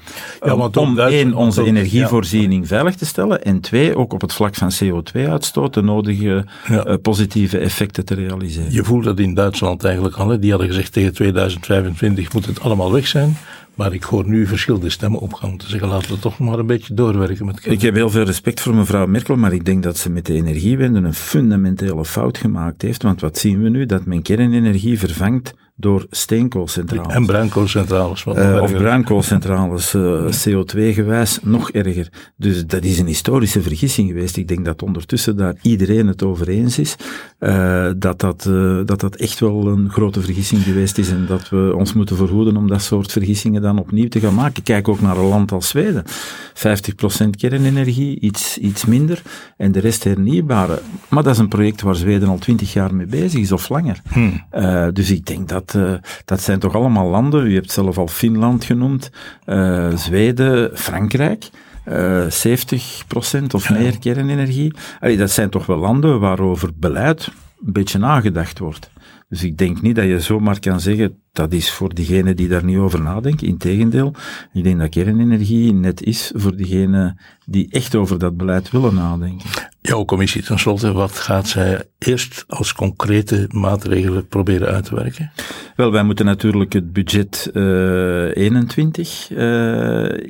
Ja, 0.46 0.54
uh, 0.54 0.68
om 0.74 1.00
één, 1.00 1.34
onze 1.34 1.64
energievoorziening 1.64 2.62
ja. 2.62 2.68
veilig 2.68 2.96
te 2.96 3.06
stellen 3.06 3.44
en 3.44 3.60
twee, 3.60 3.96
ook 3.96 4.14
op 4.14 4.22
het 4.22 4.34
vlak 4.34 4.56
van 4.56 4.72
CO2-uitstoot 4.84 5.74
de 5.74 5.82
nodige 5.82 6.46
ja. 6.68 6.98
positieve 6.98 7.58
effecten 7.58 8.06
te 8.06 8.14
realiseren. 8.14 8.72
Je 8.72 8.84
voelt 8.84 9.04
dat 9.04 9.20
in 9.20 9.34
Duitsland 9.34 9.84
eigenlijk 9.84 10.16
al, 10.16 10.40
die 10.40 10.50
hadden 10.50 10.68
gezegd 10.70 10.94
tegen 10.94 11.14
2025 11.14 12.34
moet 12.34 12.46
het 12.46 12.60
allemaal 12.60 12.92
weg 12.92 13.08
zijn. 13.08 13.38
Maar 13.78 13.94
ik 13.94 14.04
hoor 14.04 14.28
nu 14.28 14.48
verschillende 14.48 14.90
stemmen 14.90 15.20
opgaan 15.20 15.58
te 15.58 15.70
zeggen, 15.70 15.88
laten 15.88 16.10
we 16.10 16.20
toch 16.20 16.40
maar 16.40 16.60
een 16.60 16.66
beetje 16.66 16.94
doorwerken 16.94 17.46
met 17.46 17.66
Ik 17.66 17.82
heb 17.82 17.96
heel 17.96 18.10
veel 18.10 18.24
respect 18.24 18.62
voor 18.62 18.76
mevrouw 18.76 19.08
Merkel, 19.08 19.36
maar 19.36 19.54
ik 19.54 19.66
denk 19.66 19.84
dat 19.84 19.98
ze 19.98 20.10
met 20.10 20.26
de 20.26 20.34
energiewende 20.34 21.00
een 21.00 21.14
fundamentele 21.14 22.06
fout 22.06 22.38
gemaakt 22.38 22.82
heeft. 22.82 23.04
Want 23.04 23.22
wat 23.22 23.38
zien 23.38 23.62
we 23.62 23.70
nu? 23.70 23.86
Dat 23.86 24.06
men 24.06 24.22
kernenergie 24.22 25.00
vervangt 25.00 25.54
door 25.80 26.06
steenkoolcentrales. 26.10 27.14
En 27.14 27.26
bruinkoolcentrales. 27.26 28.26
Uh, 28.26 28.62
of 28.62 28.72
bruinkoolcentrales, 28.72 29.94
uh, 29.94 30.26
CO2-gewijs, 30.26 31.40
nog 31.42 31.72
erger. 31.72 32.10
Dus 32.36 32.66
dat 32.66 32.84
is 32.84 33.00
een 33.00 33.08
historische 33.08 33.62
vergissing 33.62 34.08
geweest. 34.08 34.38
Ik 34.38 34.48
denk 34.48 34.66
dat 34.66 34.82
ondertussen 34.82 35.38
daar 35.38 35.56
iedereen 35.62 36.08
het 36.08 36.24
over 36.24 36.48
eens 36.48 36.80
is, 36.80 36.96
uh, 37.40 37.90
dat, 37.98 38.20
dat, 38.20 38.44
dat 38.86 39.00
dat 39.00 39.16
echt 39.16 39.40
wel 39.40 39.68
een 39.68 39.90
grote 39.90 40.22
vergissing 40.22 40.62
geweest 40.62 40.98
is 40.98 41.10
en 41.10 41.26
dat 41.28 41.50
we 41.50 41.74
ons 41.76 41.94
moeten 41.94 42.16
verhoeden 42.16 42.58
om 42.58 42.68
dat 42.68 42.82
soort 42.82 43.12
vergissingen 43.12 43.62
dan 43.62 43.80
opnieuw 43.80 44.08
te 44.08 44.20
gaan 44.20 44.36
maken. 44.36 44.64
Kijk 44.64 44.88
ook 44.88 45.02
naar 45.02 45.18
een 45.18 45.28
land 45.28 45.52
als 45.52 45.68
Zweden. 45.68 46.04
50% 46.06 47.30
kernenergie, 47.38 48.20
iets, 48.20 48.58
iets 48.58 48.86
minder, 48.86 49.22
en 49.58 49.72
de 49.72 49.80
rest 49.80 50.04
hernieuwbare. 50.04 50.82
Maar 51.10 51.24
dat 51.24 51.34
is 51.34 51.40
een 51.40 51.48
project 51.48 51.82
waar 51.82 51.96
Zweden 51.96 52.28
al 52.28 52.38
20 52.38 52.74
jaar 52.74 52.96
mee 52.96 53.06
bezig 53.06 53.42
is, 53.42 53.52
of 53.52 53.70
langer. 53.70 54.02
Hmm. 54.08 54.46
dus 54.94 55.12
ik 55.12 55.26
denk 55.26 55.50
dat 55.50 55.67
dat, 55.72 55.82
uh, 55.82 55.94
dat 56.26 56.42
zijn 56.42 56.60
toch 56.60 56.76
allemaal 56.76 57.10
landen, 57.10 57.46
u 57.46 57.54
hebt 57.54 57.72
zelf 57.72 57.98
al 57.98 58.08
Finland 58.08 58.64
genoemd, 58.64 59.10
uh, 59.46 59.96
Zweden, 59.96 60.78
Frankrijk. 60.78 61.50
Uh, 61.86 62.26
70% 62.30 63.54
of 63.54 63.70
meer 63.70 64.00
kernenergie. 64.00 64.74
Allee, 65.00 65.18
dat 65.18 65.32
zijn 65.32 65.50
toch 65.50 65.66
wel 65.66 65.78
landen 65.78 66.20
waarover 66.20 66.70
beleid 66.76 67.28
een 67.66 67.74
beetje 67.74 67.98
nagedacht 67.98 68.60
wordt. 68.60 68.92
Dus 69.30 69.44
ik 69.44 69.58
denk 69.58 69.82
niet 69.82 69.96
dat 69.96 70.06
je 70.06 70.20
zomaar 70.20 70.60
kan 70.60 70.80
zeggen, 70.80 71.22
dat 71.38 71.54
is 71.54 71.72
voor 71.72 71.94
diegenen 71.94 72.36
die 72.36 72.48
daar 72.48 72.64
niet 72.64 72.78
over 72.78 73.02
nadenken. 73.02 73.48
Integendeel, 73.48 74.14
ik 74.54 74.64
denk 74.64 74.80
dat 74.80 74.90
kernenergie 74.90 75.74
net 75.74 76.04
is 76.04 76.32
voor 76.36 76.56
diegenen 76.56 77.18
die 77.46 77.68
echt 77.70 77.96
over 77.96 78.20
dat 78.20 78.38
beleid 78.38 78.72
willen 78.72 78.96
nadenken. 78.96 79.50
Jouw 79.82 80.06
commissie 80.06 80.44
tenslotte, 80.44 80.92
wat 80.92 81.12
gaat 81.12 81.48
zij 81.48 81.84
eerst 81.98 82.46
als 82.48 82.74
concrete 82.74 83.46
maatregelen 83.52 84.28
proberen 84.28 84.68
uit 84.68 84.86
te 84.86 84.96
werken? 84.96 85.32
Wel, 85.76 85.92
wij 85.92 86.04
moeten 86.04 86.26
natuurlijk 86.26 86.74
het 86.74 86.94
budget 86.94 87.50
uh, 87.54 88.36
21 88.36 89.30
uh, 89.30 89.38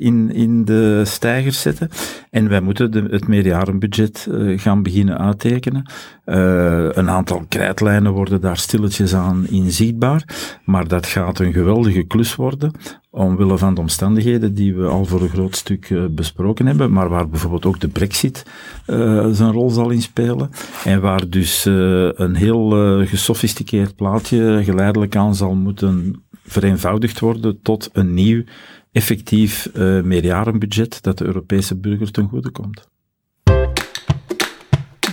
in, 0.00 0.32
in 0.32 0.64
de 0.64 1.02
stijgers 1.04 1.60
zetten. 1.60 1.90
En 2.30 2.48
wij 2.48 2.60
moeten 2.60 2.90
de, 2.90 3.06
het 3.10 3.28
meerjarenbudget 3.28 4.26
uh, 4.30 4.58
gaan 4.58 4.82
beginnen 4.82 5.18
uittekenen. 5.18 5.90
Uh, 6.28 6.88
een 6.90 7.10
aantal 7.10 7.44
krijtlijnen 7.48 8.12
worden 8.12 8.40
daar 8.40 8.56
stilletjes 8.56 9.14
aan 9.14 9.46
inzichtbaar. 9.46 10.24
Maar 10.64 10.88
dat 10.88 11.06
gaat 11.06 11.38
een 11.38 11.52
geweldige 11.52 12.02
klus 12.02 12.34
worden 12.34 12.70
omwille 13.10 13.58
van 13.58 13.74
de 13.74 13.80
omstandigheden 13.80 14.54
die 14.54 14.74
we 14.74 14.86
al 14.86 15.04
voor 15.04 15.22
een 15.22 15.28
groot 15.28 15.56
stuk 15.56 15.90
uh, 15.90 16.04
besproken 16.10 16.66
hebben, 16.66 16.92
maar 16.92 17.08
waar 17.08 17.28
bijvoorbeeld 17.28 17.66
ook 17.66 17.80
de 17.80 17.88
brexit 17.88 18.46
uh, 18.86 19.28
zijn 19.30 19.52
rol 19.52 19.70
zal 19.70 19.90
inspelen 19.90 20.50
en 20.84 21.00
waar 21.00 21.28
dus 21.28 21.64
een 21.64 22.34
heel 22.34 22.70
gesofisticeerd 23.06 23.96
plaatje 23.96 24.60
geleidelijk 24.64 25.16
aan 25.16 25.34
zal 25.34 25.54
moeten 25.54 26.22
vereenvoudigd 26.44 27.20
worden 27.20 27.62
tot 27.62 27.90
een 27.92 28.14
nieuw, 28.14 28.42
effectief 28.92 29.70
meerjarenbudget 30.02 31.02
dat 31.02 31.18
de 31.18 31.24
Europese 31.24 31.76
burger 31.76 32.10
ten 32.10 32.28
goede 32.28 32.50
komt. 32.50 32.88